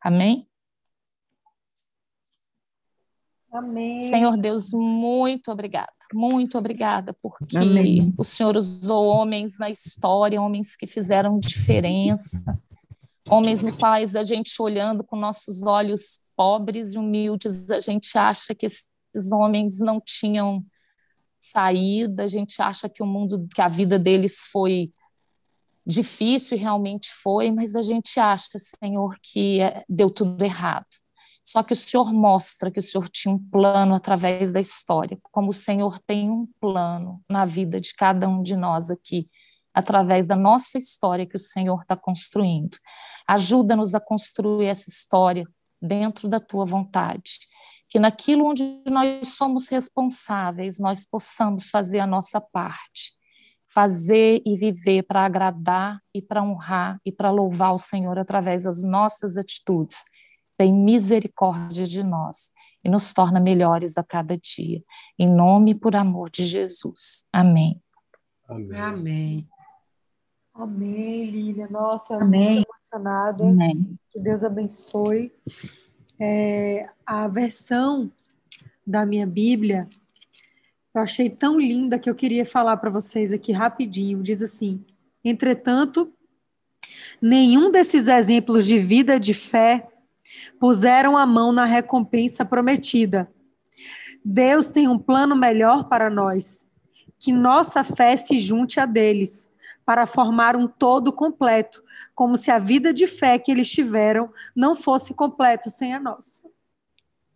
Amém? 0.00 0.46
Amém. 3.54 4.00
Senhor 4.00 4.36
Deus, 4.36 4.72
muito 4.72 5.52
obrigada, 5.52 5.92
muito 6.12 6.58
obrigada, 6.58 7.14
porque 7.22 7.56
Amém. 7.56 8.12
o 8.18 8.24
Senhor 8.24 8.56
usou 8.56 9.06
homens 9.06 9.60
na 9.60 9.70
história, 9.70 10.42
homens 10.42 10.74
que 10.74 10.88
fizeram 10.88 11.38
diferença, 11.38 12.42
homens 13.30 13.62
no 13.62 13.76
quais 13.76 14.16
a 14.16 14.24
gente 14.24 14.60
olhando 14.60 15.04
com 15.04 15.14
nossos 15.14 15.62
olhos 15.62 16.24
pobres 16.36 16.94
e 16.94 16.98
humildes, 16.98 17.70
a 17.70 17.78
gente 17.78 18.18
acha 18.18 18.56
que 18.56 18.66
esses 18.66 19.32
homens 19.32 19.78
não 19.78 20.00
tinham 20.00 20.66
saída, 21.38 22.24
a 22.24 22.28
gente 22.28 22.60
acha 22.60 22.88
que 22.88 23.04
o 23.04 23.06
mundo, 23.06 23.46
que 23.54 23.62
a 23.62 23.68
vida 23.68 24.00
deles 24.00 24.44
foi 24.50 24.92
difícil 25.86 26.56
e 26.56 26.60
realmente 26.60 27.08
foi, 27.22 27.52
mas 27.52 27.76
a 27.76 27.82
gente 27.82 28.18
acha, 28.18 28.58
Senhor, 28.58 29.16
que 29.22 29.60
é, 29.60 29.84
deu 29.88 30.10
tudo 30.10 30.44
errado. 30.44 31.03
Só 31.44 31.62
que 31.62 31.74
o 31.74 31.76
Senhor 31.76 32.10
mostra 32.12 32.70
que 32.70 32.78
o 32.78 32.82
Senhor 32.82 33.06
tinha 33.10 33.34
um 33.34 33.38
plano 33.38 33.94
através 33.94 34.50
da 34.50 34.60
história, 34.60 35.18
como 35.24 35.50
o 35.50 35.52
Senhor 35.52 35.98
tem 36.06 36.30
um 36.30 36.48
plano 36.58 37.22
na 37.28 37.44
vida 37.44 37.78
de 37.78 37.92
cada 37.94 38.26
um 38.26 38.42
de 38.42 38.56
nós 38.56 38.90
aqui, 38.90 39.28
através 39.74 40.26
da 40.26 40.36
nossa 40.36 40.78
história 40.78 41.26
que 41.26 41.36
o 41.36 41.38
Senhor 41.38 41.82
está 41.82 41.94
construindo. 41.94 42.78
Ajuda-nos 43.28 43.94
a 43.94 44.00
construir 44.00 44.66
essa 44.66 44.88
história 44.88 45.46
dentro 45.82 46.28
da 46.28 46.40
tua 46.40 46.64
vontade. 46.64 47.40
Que 47.90 47.98
naquilo 47.98 48.46
onde 48.46 48.82
nós 48.88 49.28
somos 49.28 49.68
responsáveis, 49.68 50.78
nós 50.78 51.04
possamos 51.04 51.68
fazer 51.68 52.00
a 52.00 52.06
nossa 52.06 52.40
parte. 52.40 53.12
Fazer 53.68 54.40
e 54.46 54.56
viver 54.56 55.02
para 55.02 55.26
agradar 55.26 56.00
e 56.14 56.22
para 56.22 56.42
honrar 56.42 56.98
e 57.04 57.12
para 57.12 57.30
louvar 57.30 57.74
o 57.74 57.78
Senhor 57.78 58.18
através 58.18 58.62
das 58.62 58.82
nossas 58.82 59.36
atitudes 59.36 60.04
tem 60.56 60.72
misericórdia 60.72 61.86
de 61.86 62.02
nós 62.02 62.52
e 62.82 62.88
nos 62.88 63.12
torna 63.12 63.40
melhores 63.40 63.98
a 63.98 64.04
cada 64.04 64.36
dia. 64.36 64.82
Em 65.18 65.28
nome 65.28 65.72
e 65.72 65.74
por 65.74 65.96
amor 65.96 66.30
de 66.30 66.46
Jesus. 66.46 67.26
Amém. 67.32 67.80
Amém. 68.48 68.76
Amém. 68.76 69.48
Amém, 70.54 71.30
Lília. 71.30 71.68
Nossa, 71.68 72.16
Amém. 72.16 72.54
muito 72.54 72.68
emocionada. 72.68 73.44
Amém. 73.44 73.98
Que 74.10 74.20
Deus 74.20 74.44
abençoe. 74.44 75.32
É, 76.20 76.88
a 77.04 77.26
versão 77.26 78.12
da 78.86 79.04
minha 79.04 79.26
Bíblia 79.26 79.88
eu 80.94 81.02
achei 81.02 81.28
tão 81.28 81.58
linda 81.58 81.98
que 81.98 82.08
eu 82.08 82.14
queria 82.14 82.46
falar 82.46 82.76
para 82.76 82.88
vocês 82.88 83.32
aqui 83.32 83.50
rapidinho. 83.50 84.22
Diz 84.22 84.40
assim: 84.40 84.84
Entretanto, 85.24 86.12
nenhum 87.20 87.72
desses 87.72 88.06
exemplos 88.06 88.64
de 88.64 88.78
vida 88.78 89.18
de 89.18 89.34
fé 89.34 89.88
Puseram 90.58 91.16
a 91.16 91.26
mão 91.26 91.52
na 91.52 91.64
recompensa 91.64 92.44
prometida. 92.44 93.30
Deus 94.24 94.68
tem 94.68 94.88
um 94.88 94.98
plano 94.98 95.36
melhor 95.36 95.88
para 95.88 96.08
nós. 96.08 96.66
Que 97.18 97.32
nossa 97.32 97.82
fé 97.84 98.16
se 98.16 98.38
junte 98.38 98.80
a 98.80 98.86
deles, 98.86 99.48
para 99.84 100.06
formar 100.06 100.56
um 100.56 100.66
todo 100.66 101.12
completo, 101.12 101.82
como 102.14 102.36
se 102.36 102.50
a 102.50 102.58
vida 102.58 102.92
de 102.92 103.06
fé 103.06 103.38
que 103.38 103.50
eles 103.50 103.70
tiveram 103.70 104.32
não 104.54 104.74
fosse 104.74 105.14
completa 105.14 105.70
sem 105.70 105.94
a 105.94 106.00
nossa. 106.00 106.48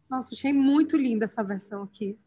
Nossa, 0.08 0.34
achei 0.34 0.52
muito 0.52 0.96
linda 0.96 1.26
essa 1.26 1.42
versão 1.42 1.82
aqui. 1.82 2.18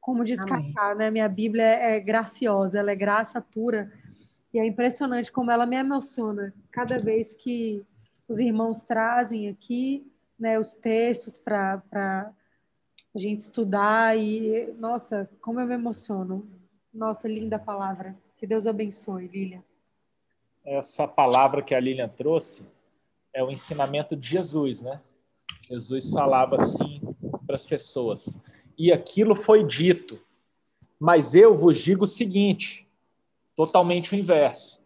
Como 0.00 0.24
diz 0.24 0.44
Cacá, 0.44 0.94
né? 0.94 1.10
Minha 1.10 1.28
Bíblia 1.28 1.64
é 1.64 2.00
graciosa, 2.00 2.78
ela 2.78 2.92
é 2.92 2.96
graça 2.96 3.40
pura. 3.40 3.92
E 4.52 4.58
é 4.58 4.66
impressionante 4.66 5.30
como 5.30 5.50
ela 5.50 5.66
me 5.66 5.76
emociona 5.76 6.54
cada 6.70 6.98
vez 6.98 7.34
que 7.34 7.84
os 8.30 8.38
irmãos 8.38 8.82
trazem 8.82 9.48
aqui 9.48 10.08
né, 10.38 10.56
os 10.56 10.72
textos 10.72 11.36
para 11.36 11.82
a 13.12 13.18
gente 13.18 13.40
estudar 13.40 14.16
e, 14.16 14.72
nossa, 14.78 15.28
como 15.40 15.58
eu 15.58 15.66
me 15.66 15.74
emociono. 15.74 16.48
Nossa, 16.94 17.26
linda 17.26 17.58
palavra. 17.58 18.16
Que 18.38 18.46
Deus 18.46 18.68
abençoe, 18.68 19.26
Lilian. 19.26 19.64
Essa 20.64 21.08
palavra 21.08 21.60
que 21.60 21.74
a 21.74 21.80
Lilian 21.80 22.08
trouxe 22.08 22.64
é 23.34 23.42
o 23.42 23.50
ensinamento 23.50 24.14
de 24.14 24.28
Jesus, 24.28 24.80
né? 24.80 25.00
Jesus 25.68 26.10
falava 26.10 26.54
assim 26.54 27.00
para 27.44 27.56
as 27.56 27.66
pessoas: 27.66 28.40
e 28.78 28.92
aquilo 28.92 29.34
foi 29.34 29.64
dito, 29.64 30.20
mas 31.00 31.34
eu 31.34 31.56
vos 31.56 31.78
digo 31.78 32.04
o 32.04 32.08
seguinte, 32.08 32.88
totalmente 33.56 34.14
o 34.14 34.16
inverso, 34.16 34.80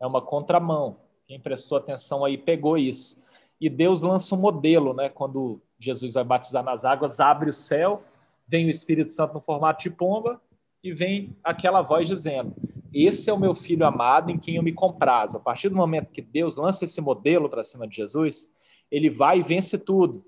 é 0.00 0.06
uma 0.06 0.20
contramão. 0.20 0.96
Quem 1.30 1.38
prestou 1.38 1.78
atenção 1.78 2.24
aí 2.24 2.36
pegou 2.36 2.76
isso. 2.76 3.16
E 3.60 3.70
Deus 3.70 4.02
lança 4.02 4.34
um 4.34 4.38
modelo, 4.38 4.92
né? 4.92 5.08
Quando 5.08 5.62
Jesus 5.78 6.14
vai 6.14 6.24
batizar 6.24 6.64
nas 6.64 6.84
águas, 6.84 7.20
abre 7.20 7.48
o 7.48 7.52
céu, 7.52 8.02
vem 8.48 8.66
o 8.66 8.68
Espírito 8.68 9.12
Santo 9.12 9.34
no 9.34 9.40
formato 9.40 9.80
de 9.80 9.90
pomba 9.90 10.42
e 10.82 10.92
vem 10.92 11.36
aquela 11.44 11.82
voz 11.82 12.08
dizendo: 12.08 12.52
Esse 12.92 13.30
é 13.30 13.32
o 13.32 13.38
meu 13.38 13.54
filho 13.54 13.86
amado 13.86 14.28
em 14.32 14.40
quem 14.40 14.56
eu 14.56 14.62
me 14.64 14.72
comprazo. 14.72 15.36
A 15.36 15.40
partir 15.40 15.68
do 15.68 15.76
momento 15.76 16.10
que 16.10 16.20
Deus 16.20 16.56
lança 16.56 16.84
esse 16.84 17.00
modelo 17.00 17.48
para 17.48 17.62
cima 17.62 17.86
de 17.86 17.94
Jesus, 17.94 18.52
ele 18.90 19.08
vai 19.08 19.38
e 19.38 19.42
vence 19.44 19.78
tudo, 19.78 20.26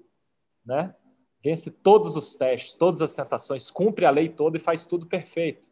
né? 0.65 0.95
Vence 1.43 1.69
todos 1.69 2.15
os 2.15 2.37
testes, 2.37 2.77
todas 2.77 3.03
as 3.03 3.13
tentações, 3.13 3.73
cumpre 3.73 4.07
a 4.07 4.11
lei 4.11 4.29
toda 4.29 4.57
e 4.57 4.61
faz 4.61 4.87
tudo 4.87 5.05
perfeito. 5.05 5.69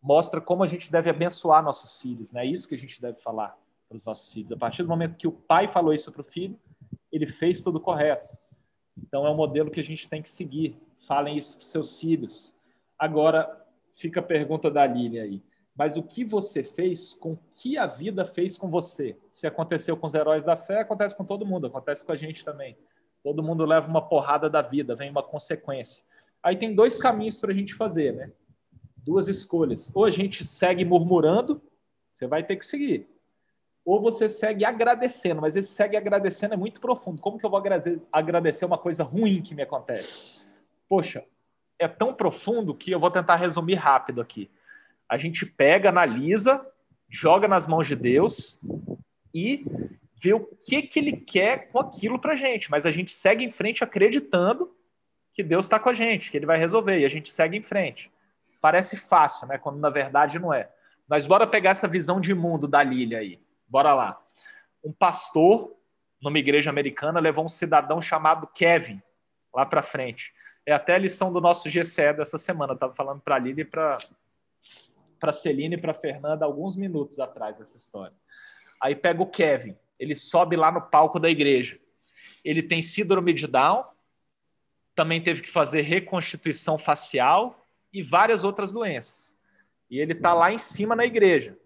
Mostra 0.00 0.40
como 0.40 0.62
a 0.62 0.66
gente 0.68 0.92
deve 0.92 1.10
abençoar 1.10 1.60
nossos 1.60 2.00
filhos, 2.00 2.30
né? 2.30 2.46
É 2.46 2.48
isso 2.48 2.68
que 2.68 2.76
a 2.76 2.78
gente 2.78 3.02
deve 3.02 3.18
falar 3.20 3.58
para 3.88 3.96
os 3.96 4.04
nossos 4.04 4.32
filhos. 4.32 4.52
A 4.52 4.56
partir 4.56 4.82
do 4.82 4.88
momento 4.88 5.16
que 5.16 5.26
o 5.26 5.32
pai 5.32 5.68
falou 5.68 5.92
isso 5.92 6.10
para 6.10 6.20
o 6.20 6.24
filho, 6.24 6.58
ele 7.10 7.26
fez 7.26 7.62
tudo 7.62 7.80
correto. 7.80 8.36
Então 8.96 9.26
é 9.26 9.30
um 9.30 9.36
modelo 9.36 9.70
que 9.70 9.80
a 9.80 9.84
gente 9.84 10.08
tem 10.08 10.22
que 10.22 10.30
seguir. 10.30 10.76
Falem 11.06 11.36
isso 11.36 11.56
para 11.56 11.66
seus 11.66 12.00
filhos. 12.00 12.54
Agora 12.98 13.64
fica 13.92 14.20
a 14.20 14.22
pergunta 14.22 14.70
da 14.70 14.86
Lilian 14.86 15.22
aí. 15.22 15.42
Mas 15.76 15.96
o 15.96 16.02
que 16.02 16.24
você 16.24 16.62
fez 16.62 17.14
com 17.14 17.36
que 17.60 17.76
a 17.76 17.86
vida 17.86 18.24
fez 18.24 18.56
com 18.56 18.70
você? 18.70 19.18
Se 19.28 19.46
aconteceu 19.46 19.96
com 19.96 20.06
os 20.06 20.14
heróis 20.14 20.44
da 20.44 20.56
fé, 20.56 20.80
acontece 20.80 21.16
com 21.16 21.24
todo 21.24 21.44
mundo, 21.44 21.66
acontece 21.66 22.04
com 22.04 22.12
a 22.12 22.16
gente 22.16 22.44
também. 22.44 22.76
Todo 23.24 23.42
mundo 23.42 23.64
leva 23.64 23.88
uma 23.88 24.06
porrada 24.06 24.48
da 24.48 24.62
vida, 24.62 24.94
vem 24.94 25.10
uma 25.10 25.22
consequência. 25.22 26.04
Aí 26.42 26.56
tem 26.56 26.74
dois 26.74 26.96
caminhos 26.96 27.40
para 27.40 27.50
a 27.50 27.54
gente 27.54 27.74
fazer, 27.74 28.12
né? 28.12 28.32
Duas 28.98 29.26
escolhas. 29.26 29.90
Ou 29.94 30.04
a 30.04 30.10
gente 30.10 30.44
segue 30.44 30.84
murmurando, 30.84 31.60
você 32.12 32.26
vai 32.26 32.44
ter 32.44 32.56
que 32.56 32.66
seguir 32.66 33.13
ou 33.84 34.00
você 34.00 34.28
segue 34.28 34.64
agradecendo, 34.64 35.42
mas 35.42 35.56
esse 35.56 35.68
segue 35.68 35.96
agradecendo 35.96 36.54
é 36.54 36.56
muito 36.56 36.80
profundo. 36.80 37.20
Como 37.20 37.38
que 37.38 37.44
eu 37.44 37.50
vou 37.50 37.62
agradecer 38.10 38.64
uma 38.64 38.78
coisa 38.78 39.04
ruim 39.04 39.42
que 39.42 39.54
me 39.54 39.62
acontece? 39.62 40.46
Poxa, 40.88 41.24
é 41.78 41.86
tão 41.86 42.14
profundo 42.14 42.74
que 42.74 42.90
eu 42.90 42.98
vou 42.98 43.10
tentar 43.10 43.36
resumir 43.36 43.74
rápido 43.74 44.22
aqui. 44.22 44.50
A 45.08 45.18
gente 45.18 45.44
pega, 45.44 45.90
analisa, 45.90 46.66
joga 47.08 47.46
nas 47.46 47.68
mãos 47.68 47.86
de 47.86 47.94
Deus 47.94 48.58
e 49.34 49.66
vê 50.14 50.32
o 50.32 50.40
que, 50.40 50.82
que 50.82 50.98
ele 50.98 51.12
quer 51.18 51.68
com 51.68 51.78
aquilo 51.78 52.18
para 52.18 52.34
gente. 52.34 52.70
Mas 52.70 52.86
a 52.86 52.90
gente 52.90 53.12
segue 53.12 53.44
em 53.44 53.50
frente 53.50 53.84
acreditando 53.84 54.74
que 55.32 55.42
Deus 55.42 55.66
está 55.66 55.78
com 55.78 55.90
a 55.90 55.94
gente, 55.94 56.30
que 56.30 56.36
ele 56.36 56.46
vai 56.46 56.56
resolver, 56.56 56.98
e 57.00 57.04
a 57.04 57.08
gente 57.08 57.30
segue 57.30 57.58
em 57.58 57.62
frente. 57.62 58.10
Parece 58.62 58.96
fácil, 58.96 59.48
né? 59.48 59.58
Quando 59.58 59.78
na 59.78 59.90
verdade 59.90 60.38
não 60.38 60.54
é. 60.54 60.70
Mas 61.06 61.26
bora 61.26 61.46
pegar 61.46 61.70
essa 61.70 61.88
visão 61.88 62.18
de 62.18 62.32
mundo 62.32 62.66
da 62.66 62.82
Lília 62.82 63.18
aí. 63.18 63.38
Bora 63.74 63.92
lá. 63.92 64.24
Um 64.84 64.92
pastor 64.92 65.76
numa 66.22 66.38
igreja 66.38 66.70
americana 66.70 67.18
levou 67.18 67.44
um 67.44 67.48
cidadão 67.48 68.00
chamado 68.00 68.46
Kevin 68.46 69.02
lá 69.52 69.66
para 69.66 69.82
frente. 69.82 70.32
É 70.64 70.72
até 70.72 70.94
a 70.94 70.98
lição 70.98 71.32
do 71.32 71.40
nosso 71.40 71.68
GCE 71.68 72.12
dessa 72.16 72.38
semana. 72.38 72.70
Eu 72.70 72.74
estava 72.74 72.94
falando 72.94 73.20
para 73.20 73.34
a 73.34 73.38
Lília 73.40 73.62
e 73.62 73.64
para 73.64 73.98
para 75.18 75.32
Celine 75.32 75.74
e 75.74 75.80
para 75.80 75.92
Fernanda 75.92 76.44
alguns 76.44 76.76
minutos 76.76 77.18
atrás 77.18 77.58
dessa 77.58 77.76
história. 77.76 78.14
Aí 78.80 78.94
pega 78.94 79.20
o 79.20 79.26
Kevin, 79.26 79.76
ele 79.98 80.14
sobe 80.14 80.54
lá 80.54 80.70
no 80.70 80.80
palco 80.80 81.18
da 81.18 81.28
igreja. 81.28 81.76
Ele 82.44 82.62
tem 82.62 82.80
síndrome 82.80 83.34
de 83.34 83.48
Down, 83.48 83.84
também 84.94 85.20
teve 85.20 85.42
que 85.42 85.50
fazer 85.50 85.80
reconstituição 85.80 86.78
facial 86.78 87.66
e 87.92 88.04
várias 88.04 88.44
outras 88.44 88.72
doenças. 88.72 89.36
E 89.90 89.98
ele 89.98 90.12
está 90.12 90.32
lá 90.32 90.52
em 90.52 90.58
cima 90.58 90.94
na 90.94 91.04
igreja 91.04 91.58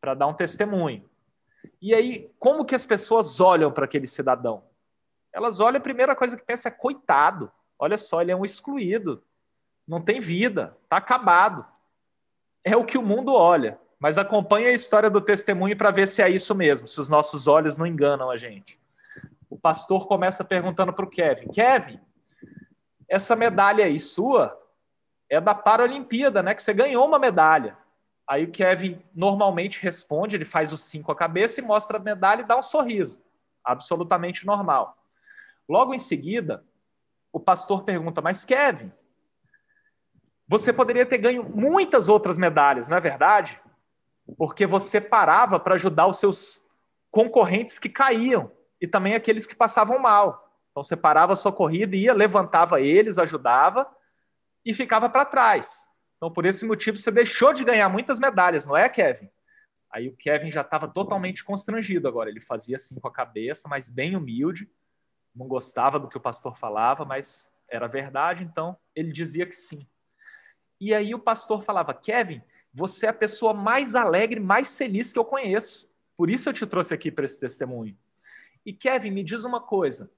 para 0.00 0.14
dar 0.14 0.26
um 0.28 0.34
testemunho. 0.34 1.11
E 1.80 1.94
aí, 1.94 2.30
como 2.38 2.64
que 2.64 2.74
as 2.74 2.86
pessoas 2.86 3.40
olham 3.40 3.72
para 3.72 3.84
aquele 3.84 4.06
cidadão? 4.06 4.64
Elas 5.32 5.60
olham, 5.60 5.78
a 5.78 5.82
primeira 5.82 6.14
coisa 6.14 6.36
que 6.36 6.44
pensa 6.44 6.68
é 6.68 6.70
coitado. 6.70 7.50
Olha 7.78 7.96
só, 7.96 8.20
ele 8.20 8.30
é 8.30 8.36
um 8.36 8.44
excluído. 8.44 9.22
Não 9.86 10.00
tem 10.00 10.20
vida, 10.20 10.76
está 10.84 10.98
acabado. 10.98 11.66
É 12.64 12.76
o 12.76 12.84
que 12.84 12.98
o 12.98 13.02
mundo 13.02 13.34
olha. 13.34 13.78
Mas 13.98 14.18
acompanhe 14.18 14.66
a 14.66 14.72
história 14.72 15.08
do 15.08 15.20
testemunho 15.20 15.76
para 15.76 15.90
ver 15.90 16.08
se 16.08 16.22
é 16.22 16.28
isso 16.28 16.54
mesmo, 16.54 16.88
se 16.88 17.00
os 17.00 17.08
nossos 17.08 17.46
olhos 17.46 17.78
não 17.78 17.86
enganam 17.86 18.30
a 18.30 18.36
gente. 18.36 18.80
O 19.48 19.56
pastor 19.56 20.08
começa 20.08 20.44
perguntando 20.44 20.92
para 20.92 21.04
o 21.04 21.10
Kevin: 21.10 21.48
Kevin, 21.48 22.00
essa 23.08 23.36
medalha 23.36 23.84
aí 23.84 23.98
sua 23.98 24.58
é 25.28 25.40
da 25.40 25.54
Paralimpíada, 25.54 26.42
né? 26.42 26.54
Que 26.54 26.62
você 26.62 26.74
ganhou 26.74 27.06
uma 27.06 27.18
medalha. 27.18 27.76
Aí 28.28 28.44
o 28.44 28.50
Kevin 28.50 29.02
normalmente 29.14 29.82
responde, 29.82 30.36
ele 30.36 30.44
faz 30.44 30.72
o 30.72 30.76
cinco 30.76 31.10
a 31.10 31.16
cabeça 31.16 31.60
e 31.60 31.64
mostra 31.64 31.98
a 31.98 32.00
medalha 32.00 32.42
e 32.42 32.46
dá 32.46 32.56
um 32.56 32.62
sorriso. 32.62 33.22
Absolutamente 33.64 34.46
normal. 34.46 34.96
Logo 35.68 35.94
em 35.94 35.98
seguida, 35.98 36.64
o 37.32 37.40
pastor 37.40 37.82
pergunta: 37.82 38.20
Mas 38.20 38.44
Kevin, 38.44 38.92
você 40.46 40.72
poderia 40.72 41.06
ter 41.06 41.18
ganho 41.18 41.44
muitas 41.44 42.08
outras 42.08 42.38
medalhas, 42.38 42.88
não 42.88 42.96
é 42.96 43.00
verdade? 43.00 43.60
porque 44.36 44.66
você 44.66 45.00
parava 45.00 45.58
para 45.58 45.74
ajudar 45.74 46.06
os 46.06 46.18
seus 46.18 46.64
concorrentes 47.10 47.78
que 47.78 47.88
caíam 47.88 48.50
e 48.80 48.86
também 48.86 49.14
aqueles 49.14 49.46
que 49.46 49.54
passavam 49.54 49.98
mal. 49.98 50.50
Então 50.70 50.82
você 50.82 50.96
parava 50.96 51.32
a 51.32 51.36
sua 51.36 51.52
corrida, 51.52 51.96
ia, 51.96 52.14
levantava 52.14 52.80
eles, 52.80 53.18
ajudava 53.18 53.86
e 54.64 54.72
ficava 54.72 55.08
para 55.08 55.24
trás. 55.24 55.88
Então 56.22 56.30
por 56.30 56.46
esse 56.46 56.64
motivo 56.64 56.96
você 56.96 57.10
deixou 57.10 57.52
de 57.52 57.64
ganhar 57.64 57.88
muitas 57.88 58.20
medalhas, 58.20 58.64
não 58.64 58.76
é, 58.76 58.88
Kevin? 58.88 59.28
Aí 59.90 60.06
o 60.06 60.16
Kevin 60.16 60.52
já 60.52 60.60
estava 60.60 60.86
totalmente 60.86 61.42
constrangido 61.42 62.06
agora. 62.06 62.30
Ele 62.30 62.40
fazia 62.40 62.76
assim 62.76 62.94
com 63.00 63.08
a 63.08 63.12
cabeça, 63.12 63.68
mas 63.68 63.90
bem 63.90 64.14
humilde. 64.14 64.70
Não 65.34 65.48
gostava 65.48 65.98
do 65.98 66.06
que 66.06 66.16
o 66.16 66.20
pastor 66.20 66.56
falava, 66.56 67.04
mas 67.04 67.52
era 67.68 67.88
verdade, 67.88 68.44
então 68.44 68.76
ele 68.94 69.10
dizia 69.10 69.44
que 69.44 69.54
sim. 69.56 69.84
E 70.80 70.94
aí 70.94 71.12
o 71.12 71.18
pastor 71.18 71.60
falava: 71.60 71.92
Kevin, 71.92 72.40
você 72.72 73.06
é 73.06 73.08
a 73.08 73.14
pessoa 73.14 73.52
mais 73.52 73.96
alegre, 73.96 74.38
mais 74.38 74.76
feliz 74.76 75.12
que 75.12 75.18
eu 75.18 75.24
conheço. 75.24 75.92
Por 76.16 76.30
isso 76.30 76.48
eu 76.48 76.52
te 76.52 76.64
trouxe 76.64 76.94
aqui 76.94 77.10
para 77.10 77.24
esse 77.24 77.40
testemunho. 77.40 77.98
E 78.64 78.72
Kevin, 78.72 79.10
me 79.10 79.24
diz 79.24 79.42
uma 79.42 79.60
coisa. 79.60 80.08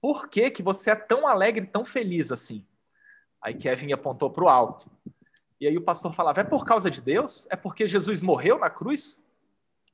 Por 0.00 0.28
que, 0.28 0.50
que 0.50 0.60
você 0.60 0.90
é 0.90 0.96
tão 0.96 1.24
alegre, 1.24 1.66
tão 1.66 1.84
feliz 1.84 2.32
assim? 2.32 2.66
Aí 3.40 3.54
Kevin 3.54 3.92
apontou 3.92 4.28
para 4.28 4.42
o 4.42 4.48
alto. 4.48 4.90
E 5.60 5.66
aí 5.66 5.76
o 5.76 5.82
pastor 5.82 6.14
falava: 6.14 6.40
É 6.40 6.44
por 6.44 6.64
causa 6.64 6.90
de 6.90 7.02
Deus? 7.02 7.46
É 7.50 7.56
porque 7.56 7.86
Jesus 7.86 8.22
morreu 8.22 8.58
na 8.58 8.70
cruz 8.70 9.22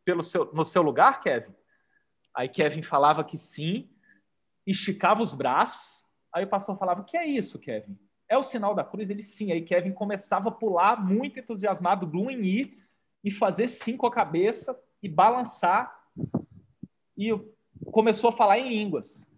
pelo 0.05 0.23
seu, 0.23 0.53
no 0.55 0.65
seu 0.65 0.81
lugar, 0.81 1.21
Kevin? 1.21 1.53
Aí 2.33 2.49
Kevin 2.49 2.83
falava 2.83 3.25
que 3.25 3.37
sim, 3.37 3.91
esticava 4.65 5.23
os 5.23 5.35
braços. 5.35 6.07
Aí 6.33 6.45
o 6.45 6.49
pastor 6.49 6.79
falava: 6.79 7.01
O 7.01 7.05
que 7.05 7.17
é 7.17 7.27
isso, 7.27 7.59
Kevin? 7.59 7.99
É 8.29 8.39
o 8.39 8.43
sinal 8.43 8.75
da 8.75 8.85
cruz? 8.85 9.11
Ele 9.11 9.25
sim. 9.25 9.51
Aí 9.51 9.63
Kevin 9.63 9.93
começava 9.93 10.51
a 10.51 10.53
pular, 10.53 11.05
muito 11.05 11.41
entusiasmado, 11.41 12.07
do 12.07 12.31
em 12.31 12.45
ir, 12.45 12.83
e 13.25 13.31
fazer 13.31 13.67
sim 13.67 13.97
com 13.97 14.07
a 14.07 14.13
cabeça 14.13 14.81
e 15.03 15.09
balançar. 15.09 16.01
E 17.17 17.31
começou 17.91 18.31
a 18.31 18.33
falar 18.33 18.59
em 18.59 18.69
línguas, 18.69 19.29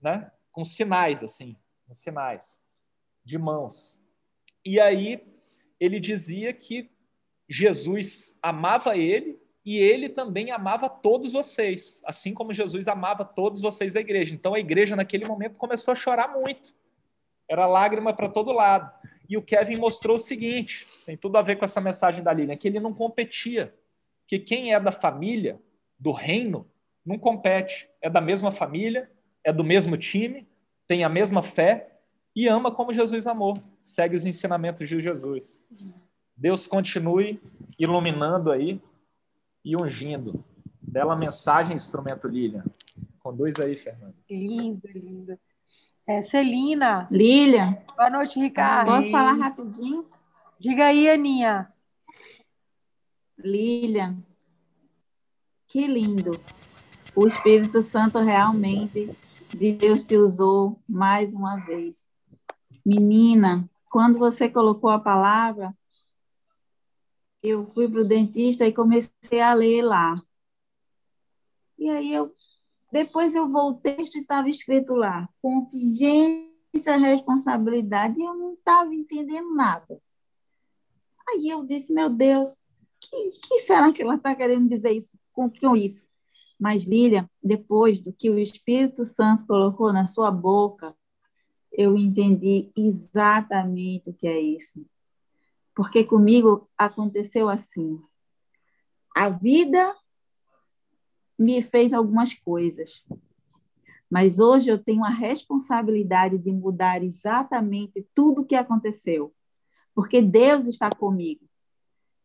né? 0.00 0.30
Com 0.50 0.64
sinais, 0.64 1.22
assim, 1.22 1.56
sinais 1.92 2.60
de 3.22 3.36
mãos. 3.36 4.00
E 4.64 4.80
aí 4.80 5.33
ele 5.80 6.00
dizia 6.00 6.52
que 6.52 6.90
Jesus 7.48 8.38
amava 8.42 8.96
ele 8.96 9.38
e 9.64 9.78
ele 9.78 10.08
também 10.08 10.50
amava 10.50 10.88
todos 10.88 11.32
vocês, 11.32 12.02
assim 12.04 12.34
como 12.34 12.52
Jesus 12.52 12.86
amava 12.88 13.24
todos 13.24 13.60
vocês 13.60 13.94
da 13.94 14.00
igreja. 14.00 14.34
Então 14.34 14.54
a 14.54 14.60
igreja 14.60 14.94
naquele 14.96 15.24
momento 15.24 15.56
começou 15.56 15.92
a 15.92 15.96
chorar 15.96 16.28
muito 16.28 16.74
era 17.48 17.66
lágrima 17.66 18.12
para 18.12 18.28
todo 18.28 18.52
lado. 18.52 18.90
E 19.28 19.36
o 19.36 19.42
Kevin 19.42 19.78
mostrou 19.78 20.16
o 20.16 20.20
seguinte: 20.20 20.86
tem 21.04 21.16
tudo 21.16 21.36
a 21.36 21.42
ver 21.42 21.56
com 21.56 21.64
essa 21.64 21.80
mensagem 21.80 22.22
da 22.22 22.32
Lilian, 22.32 22.56
que 22.56 22.68
ele 22.68 22.80
não 22.80 22.92
competia. 22.92 23.74
Que 24.26 24.38
quem 24.38 24.72
é 24.72 24.80
da 24.80 24.92
família, 24.92 25.60
do 25.98 26.12
reino, 26.12 26.68
não 27.04 27.18
compete. 27.18 27.88
É 28.00 28.08
da 28.08 28.20
mesma 28.20 28.50
família, 28.50 29.10
é 29.42 29.52
do 29.52 29.62
mesmo 29.62 29.96
time, 29.96 30.48
tem 30.86 31.04
a 31.04 31.08
mesma 31.08 31.42
fé 31.42 31.93
e 32.34 32.48
ama 32.48 32.70
como 32.70 32.92
Jesus 32.92 33.26
amou. 33.26 33.54
Segue 33.82 34.16
os 34.16 34.26
ensinamentos 34.26 34.88
de 34.88 35.00
Jesus. 35.00 35.64
Deus 36.36 36.66
continue 36.66 37.40
iluminando 37.78 38.50
aí 38.50 38.80
e 39.64 39.76
ungindo. 39.76 40.44
Bela 40.82 41.16
mensagem, 41.16 41.76
instrumento 41.76 42.26
Lilian. 42.26 42.64
Conduz 43.20 43.58
aí, 43.58 43.76
Fernando. 43.76 44.14
Lindo, 44.28 44.86
lindo. 44.86 45.38
É, 46.06 46.22
Celina. 46.22 47.08
Lília. 47.10 47.82
Boa 47.96 48.10
noite, 48.10 48.38
Ricardo. 48.38 48.88
Posso 48.88 49.10
falar 49.10 49.32
rapidinho? 49.32 50.06
Diga 50.58 50.86
aí, 50.86 51.08
Aninha. 51.08 51.72
Lília. 53.38 54.14
Que 55.66 55.86
lindo. 55.86 56.32
O 57.16 57.26
Espírito 57.26 57.80
Santo 57.80 58.18
realmente, 58.18 59.16
Deus 59.56 60.02
te 60.02 60.16
usou 60.16 60.78
mais 60.86 61.32
uma 61.32 61.56
vez. 61.56 62.13
Menina, 62.84 63.68
quando 63.90 64.18
você 64.18 64.48
colocou 64.48 64.90
a 64.90 64.98
palavra, 64.98 65.74
eu 67.42 67.66
fui 67.66 67.88
para 67.88 68.00
o 68.00 68.04
dentista 68.04 68.66
e 68.66 68.72
comecei 68.72 69.40
a 69.40 69.54
ler 69.54 69.82
lá. 69.82 70.20
E 71.78 71.90
aí 71.90 72.12
eu 72.12 72.34
depois 72.94 73.34
eu 73.34 73.48
voltei 73.48 73.96
e 73.98 74.02
estava 74.02 74.48
escrito 74.48 74.94
lá, 74.94 75.28
contingência, 75.42 76.96
responsabilidade, 76.96 78.20
e 78.20 78.24
eu 78.24 78.34
não 78.34 78.54
estava 78.54 78.94
entendendo 78.94 79.52
nada. 79.52 80.00
Aí 81.28 81.48
eu 81.48 81.64
disse, 81.64 81.92
meu 81.92 82.08
Deus, 82.08 82.54
que, 83.00 83.30
que 83.42 83.58
será 83.62 83.92
que 83.92 84.00
ela 84.00 84.14
está 84.14 84.32
querendo 84.32 84.68
dizer 84.68 84.92
isso 84.92 85.18
com, 85.32 85.50
com 85.50 85.76
isso? 85.76 86.06
Mas, 86.56 86.84
Lília, 86.84 87.28
depois 87.42 88.00
do 88.00 88.12
que 88.12 88.30
o 88.30 88.38
Espírito 88.38 89.04
Santo 89.04 89.44
colocou 89.44 89.92
na 89.92 90.06
sua 90.06 90.30
boca, 90.30 90.94
eu 91.76 91.96
entendi 91.98 92.70
exatamente 92.76 94.10
o 94.10 94.14
que 94.14 94.28
é 94.28 94.40
isso. 94.40 94.86
Porque 95.74 96.04
comigo 96.04 96.70
aconteceu 96.78 97.48
assim. 97.48 98.00
A 99.14 99.28
vida 99.28 99.94
me 101.36 101.60
fez 101.60 101.92
algumas 101.92 102.32
coisas. 102.32 103.04
Mas 104.08 104.38
hoje 104.38 104.70
eu 104.70 104.78
tenho 104.78 105.04
a 105.04 105.08
responsabilidade 105.08 106.38
de 106.38 106.52
mudar 106.52 107.02
exatamente 107.02 108.06
tudo 108.14 108.42
o 108.42 108.44
que 108.44 108.54
aconteceu, 108.54 109.34
porque 109.92 110.22
Deus 110.22 110.68
está 110.68 110.88
comigo. 110.90 111.44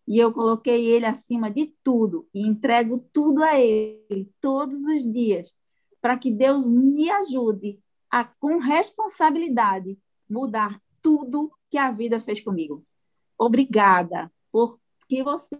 E 0.07 0.19
eu 0.19 0.31
coloquei 0.31 0.85
Ele 0.85 1.07
acima 1.07 1.49
de 1.49 1.73
tudo 1.83 2.27
e 2.33 2.45
entrego 2.45 2.99
tudo 3.11 3.43
a 3.43 3.59
Ele 3.59 4.31
todos 4.39 4.81
os 4.83 5.11
dias, 5.11 5.55
para 5.99 6.17
que 6.17 6.29
Deus 6.29 6.67
me 6.67 7.09
ajude 7.09 7.79
a, 8.11 8.23
com 8.23 8.57
responsabilidade, 8.57 9.97
mudar 10.29 10.81
tudo 11.01 11.51
que 11.69 11.77
a 11.77 11.91
vida 11.91 12.19
fez 12.19 12.41
comigo. 12.41 12.85
Obrigada 13.37 14.31
por 14.51 14.79
que 15.07 15.23
você 15.23 15.59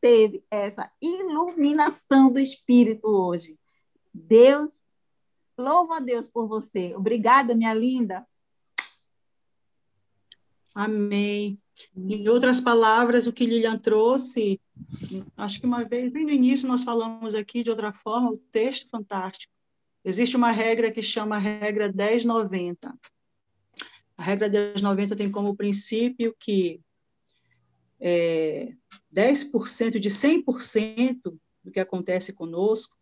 teve 0.00 0.44
essa 0.50 0.90
iluminação 1.00 2.30
do 2.30 2.38
Espírito 2.38 3.08
hoje. 3.08 3.58
Deus, 4.12 4.80
louvo 5.56 5.94
a 5.94 6.00
Deus 6.00 6.28
por 6.28 6.46
você. 6.46 6.94
Obrigada, 6.94 7.54
minha 7.54 7.72
linda. 7.72 8.26
Amém. 10.74 11.58
Em 11.96 12.28
outras 12.28 12.60
palavras, 12.60 13.26
o 13.26 13.32
que 13.32 13.46
Lilian 13.46 13.78
trouxe, 13.78 14.60
acho 15.36 15.60
que 15.60 15.66
uma 15.66 15.84
vez, 15.84 16.12
bem 16.12 16.24
no 16.24 16.30
início, 16.30 16.68
nós 16.68 16.82
falamos 16.82 17.34
aqui 17.34 17.62
de 17.62 17.70
outra 17.70 17.92
forma, 17.92 18.30
o 18.30 18.38
texto 18.52 18.88
fantástico. 18.90 19.53
Existe 20.04 20.36
uma 20.36 20.50
regra 20.50 20.90
que 20.90 21.00
chama 21.00 21.38
regra 21.38 21.90
1090. 21.92 22.94
A 24.16 24.22
regra 24.22 24.48
1090 24.48 25.16
tem 25.16 25.30
como 25.30 25.56
princípio 25.56 26.34
que 26.38 26.80
é, 28.00 28.74
10% 29.14 29.98
de 29.98 30.10
100% 30.10 31.38
do 31.64 31.70
que 31.70 31.80
acontece 31.80 32.32
conosco 32.32 32.96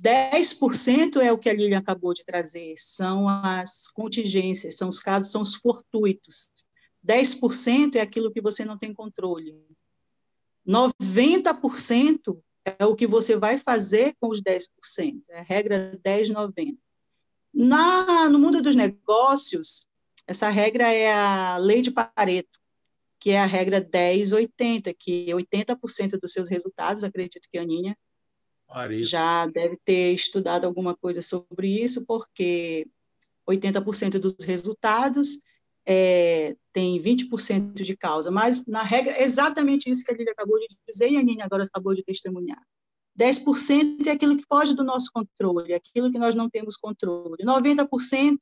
10% 0.00 1.20
é 1.22 1.32
o 1.32 1.38
que 1.38 1.48
a 1.48 1.54
Lilian 1.54 1.78
acabou 1.78 2.12
de 2.12 2.24
trazer, 2.24 2.74
são 2.76 3.28
as 3.28 3.88
contingências, 3.88 4.76
são 4.76 4.88
os 4.88 5.00
casos, 5.00 5.30
são 5.30 5.40
os 5.40 5.54
fortuitos. 5.54 6.50
10% 7.06 7.96
é 7.96 8.00
aquilo 8.00 8.32
que 8.32 8.40
você 8.40 8.64
não 8.64 8.76
tem 8.76 8.92
controle. 8.92 9.56
90% 10.66 12.38
é 12.78 12.84
o 12.84 12.96
que 12.96 13.06
você 13.06 13.36
vai 13.36 13.58
fazer 13.58 14.14
com 14.20 14.28
os 14.28 14.42
10%, 14.42 15.22
é 15.28 15.38
a 15.38 15.42
regra 15.42 15.98
10-90. 16.04 16.76
Na, 17.54 18.28
no 18.28 18.38
mundo 18.38 18.60
dos 18.60 18.74
negócios, 18.74 19.86
essa 20.26 20.48
regra 20.48 20.92
é 20.92 21.12
a 21.12 21.56
lei 21.56 21.80
de 21.80 21.90
Pareto, 21.90 22.58
que 23.18 23.30
é 23.30 23.40
a 23.40 23.46
regra 23.46 23.80
10-80, 23.80 24.94
que 24.98 25.26
80% 25.26 26.18
dos 26.20 26.32
seus 26.32 26.50
resultados, 26.50 27.04
acredito 27.04 27.48
que 27.50 27.58
a 27.58 27.62
Aninha 27.62 27.96
já 29.02 29.46
deve 29.46 29.76
ter 29.84 30.12
estudado 30.12 30.66
alguma 30.66 30.94
coisa 30.94 31.22
sobre 31.22 31.82
isso, 31.82 32.04
porque 32.04 32.86
80% 33.48 34.18
dos 34.18 34.36
resultados 34.44 35.38
é, 35.86 36.56
tem 36.72 37.00
20% 37.00 37.74
de 37.74 37.96
causa, 37.96 38.30
mas 38.30 38.66
na 38.66 38.82
regra 38.82 39.12
é 39.12 39.22
exatamente 39.22 39.88
isso 39.88 40.04
que 40.04 40.12
a 40.12 40.16
Lília 40.16 40.32
acabou 40.32 40.58
de 40.58 40.66
dizer 40.88 41.10
e 41.10 41.16
a 41.16 41.22
Nina 41.22 41.44
agora 41.44 41.64
acabou 41.64 41.94
de 41.94 42.02
testemunhar. 42.02 42.60
10% 43.18 44.06
é 44.06 44.10
aquilo 44.10 44.36
que 44.36 44.44
foge 44.46 44.74
do 44.74 44.84
nosso 44.84 45.10
controle, 45.12 45.72
é 45.72 45.76
aquilo 45.76 46.10
que 46.10 46.18
nós 46.18 46.34
não 46.34 46.50
temos 46.50 46.76
controle. 46.76 47.42
90% 47.42 48.36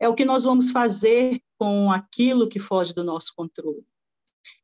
é 0.00 0.08
o 0.08 0.14
que 0.14 0.24
nós 0.24 0.44
vamos 0.44 0.70
fazer 0.70 1.40
com 1.58 1.90
aquilo 1.90 2.48
que 2.48 2.58
foge 2.58 2.94
do 2.94 3.04
nosso 3.04 3.32
controle. 3.36 3.84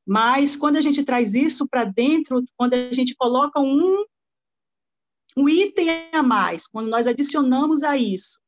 Mas 0.07 0.57
quando 0.57 0.77
a 0.77 0.81
gente 0.81 1.03
traz 1.03 1.35
isso 1.35 1.69
para 1.69 1.85
dentro, 1.85 2.45
quando 2.57 2.75
a 2.75 2.93
gente 2.93 3.15
coloca 3.17 3.61
um 3.61 4.05
um 5.37 5.49
item 5.49 5.89
a 6.13 6.25
mais, 6.25 6.67
quando 6.67 6.89
nós 6.89 7.07
adicionamos 7.07 7.85
a 7.85 7.97
isso 7.97 8.41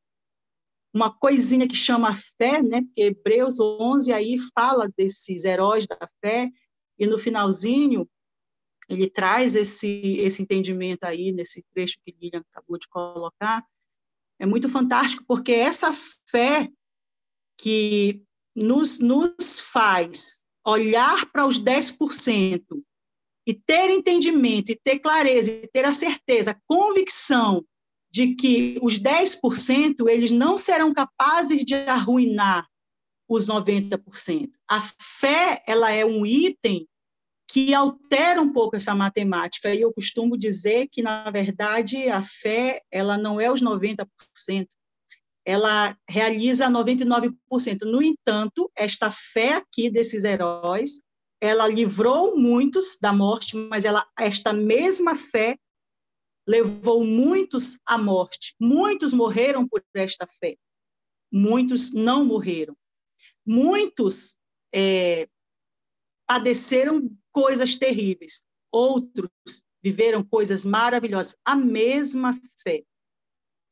uma 0.92 1.10
coisinha 1.10 1.66
que 1.66 1.74
chama 1.74 2.14
fé, 2.36 2.62
né? 2.62 2.82
Porque 2.82 3.02
Hebreus 3.02 3.58
11 3.58 4.12
aí 4.12 4.36
fala 4.54 4.88
desses 4.96 5.44
heróis 5.44 5.86
da 5.86 6.08
fé 6.20 6.50
e 6.98 7.06
no 7.06 7.18
finalzinho 7.18 8.08
ele 8.88 9.08
traz 9.08 9.54
esse 9.54 10.16
esse 10.18 10.42
entendimento 10.42 11.04
aí 11.04 11.32
nesse 11.32 11.64
trecho 11.72 11.98
que 12.04 12.14
Lilian 12.20 12.44
acabou 12.50 12.78
de 12.78 12.88
colocar. 12.88 13.64
É 14.38 14.44
muito 14.44 14.68
fantástico 14.68 15.24
porque 15.26 15.52
essa 15.52 15.90
fé 16.28 16.68
que 17.56 18.22
nos, 18.54 18.98
nos 18.98 19.60
faz 19.60 20.44
olhar 20.66 21.30
para 21.30 21.46
os 21.46 21.58
10% 21.58 22.62
e 23.46 23.54
ter 23.54 23.90
entendimento, 23.90 24.70
e 24.70 24.76
ter 24.76 25.00
clareza, 25.00 25.50
e 25.50 25.66
ter 25.68 25.84
a 25.84 25.92
certeza, 25.92 26.60
convicção 26.66 27.64
de 28.12 28.34
que 28.34 28.78
os 28.82 28.98
10% 29.00 30.08
eles 30.08 30.30
não 30.30 30.58
serão 30.58 30.92
capazes 30.92 31.64
de 31.64 31.74
arruinar 31.74 32.68
os 33.28 33.46
90%. 33.48 34.50
A 34.68 34.80
fé, 35.00 35.62
ela 35.66 35.90
é 35.90 36.04
um 36.04 36.26
item 36.26 36.86
que 37.48 37.74
altera 37.74 38.40
um 38.40 38.52
pouco 38.52 38.76
essa 38.76 38.94
matemática, 38.94 39.74
e 39.74 39.80
eu 39.80 39.92
costumo 39.92 40.38
dizer 40.38 40.88
que, 40.90 41.02
na 41.02 41.30
verdade, 41.30 42.08
a 42.08 42.22
fé, 42.22 42.80
ela 42.90 43.18
não 43.18 43.40
é 43.40 43.50
os 43.50 43.62
90%, 43.62 44.06
ela 45.44 45.96
realiza 46.08 46.70
99%. 46.70 47.34
No 47.84 48.02
entanto, 48.02 48.70
esta 48.76 49.10
fé 49.10 49.54
aqui 49.54 49.90
desses 49.90 50.24
heróis, 50.24 51.02
ela 51.40 51.66
livrou 51.66 52.38
muitos 52.38 52.96
da 53.00 53.12
morte, 53.12 53.56
mas 53.56 53.84
ela, 53.84 54.06
esta 54.18 54.52
mesma 54.52 55.14
fé 55.14 55.58
levou 56.46 57.04
muitos 57.04 57.78
à 57.86 57.96
morte. 57.96 58.54
Muitos 58.60 59.12
morreram 59.12 59.66
por 59.66 59.82
esta 59.94 60.26
fé. 60.26 60.56
Muitos 61.30 61.92
não 61.92 62.24
morreram. 62.24 62.76
Muitos 63.46 64.38
é, 64.74 65.28
padeceram 66.26 67.10
coisas 67.30 67.76
terríveis. 67.76 68.44
Outros 68.70 69.30
viveram 69.82 70.22
coisas 70.22 70.64
maravilhosas. 70.64 71.36
A 71.44 71.56
mesma 71.56 72.38
fé. 72.62 72.84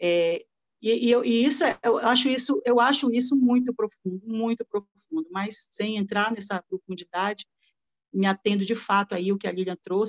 É, 0.00 0.44
e, 0.82 1.08
e, 1.08 1.10
eu, 1.10 1.24
e, 1.24 1.44
isso, 1.44 1.64
é, 1.64 1.78
eu 1.84 1.98
acho 1.98 2.30
isso, 2.30 2.62
eu 2.64 2.80
acho 2.80 3.12
isso 3.12 3.36
muito 3.36 3.74
profundo, 3.74 4.22
muito 4.24 4.64
profundo. 4.64 5.28
Mas 5.30 5.68
sem 5.72 5.96
entrar 5.96 6.32
nessa 6.32 6.62
profundidade, 6.62 7.46
me 8.12 8.26
atendo 8.26 8.64
de 8.64 8.74
fato 8.74 9.14
aí 9.14 9.32
o 9.32 9.38
que 9.38 9.46
a 9.46 9.52
Lilian 9.52 9.76
trouxe, 9.76 9.98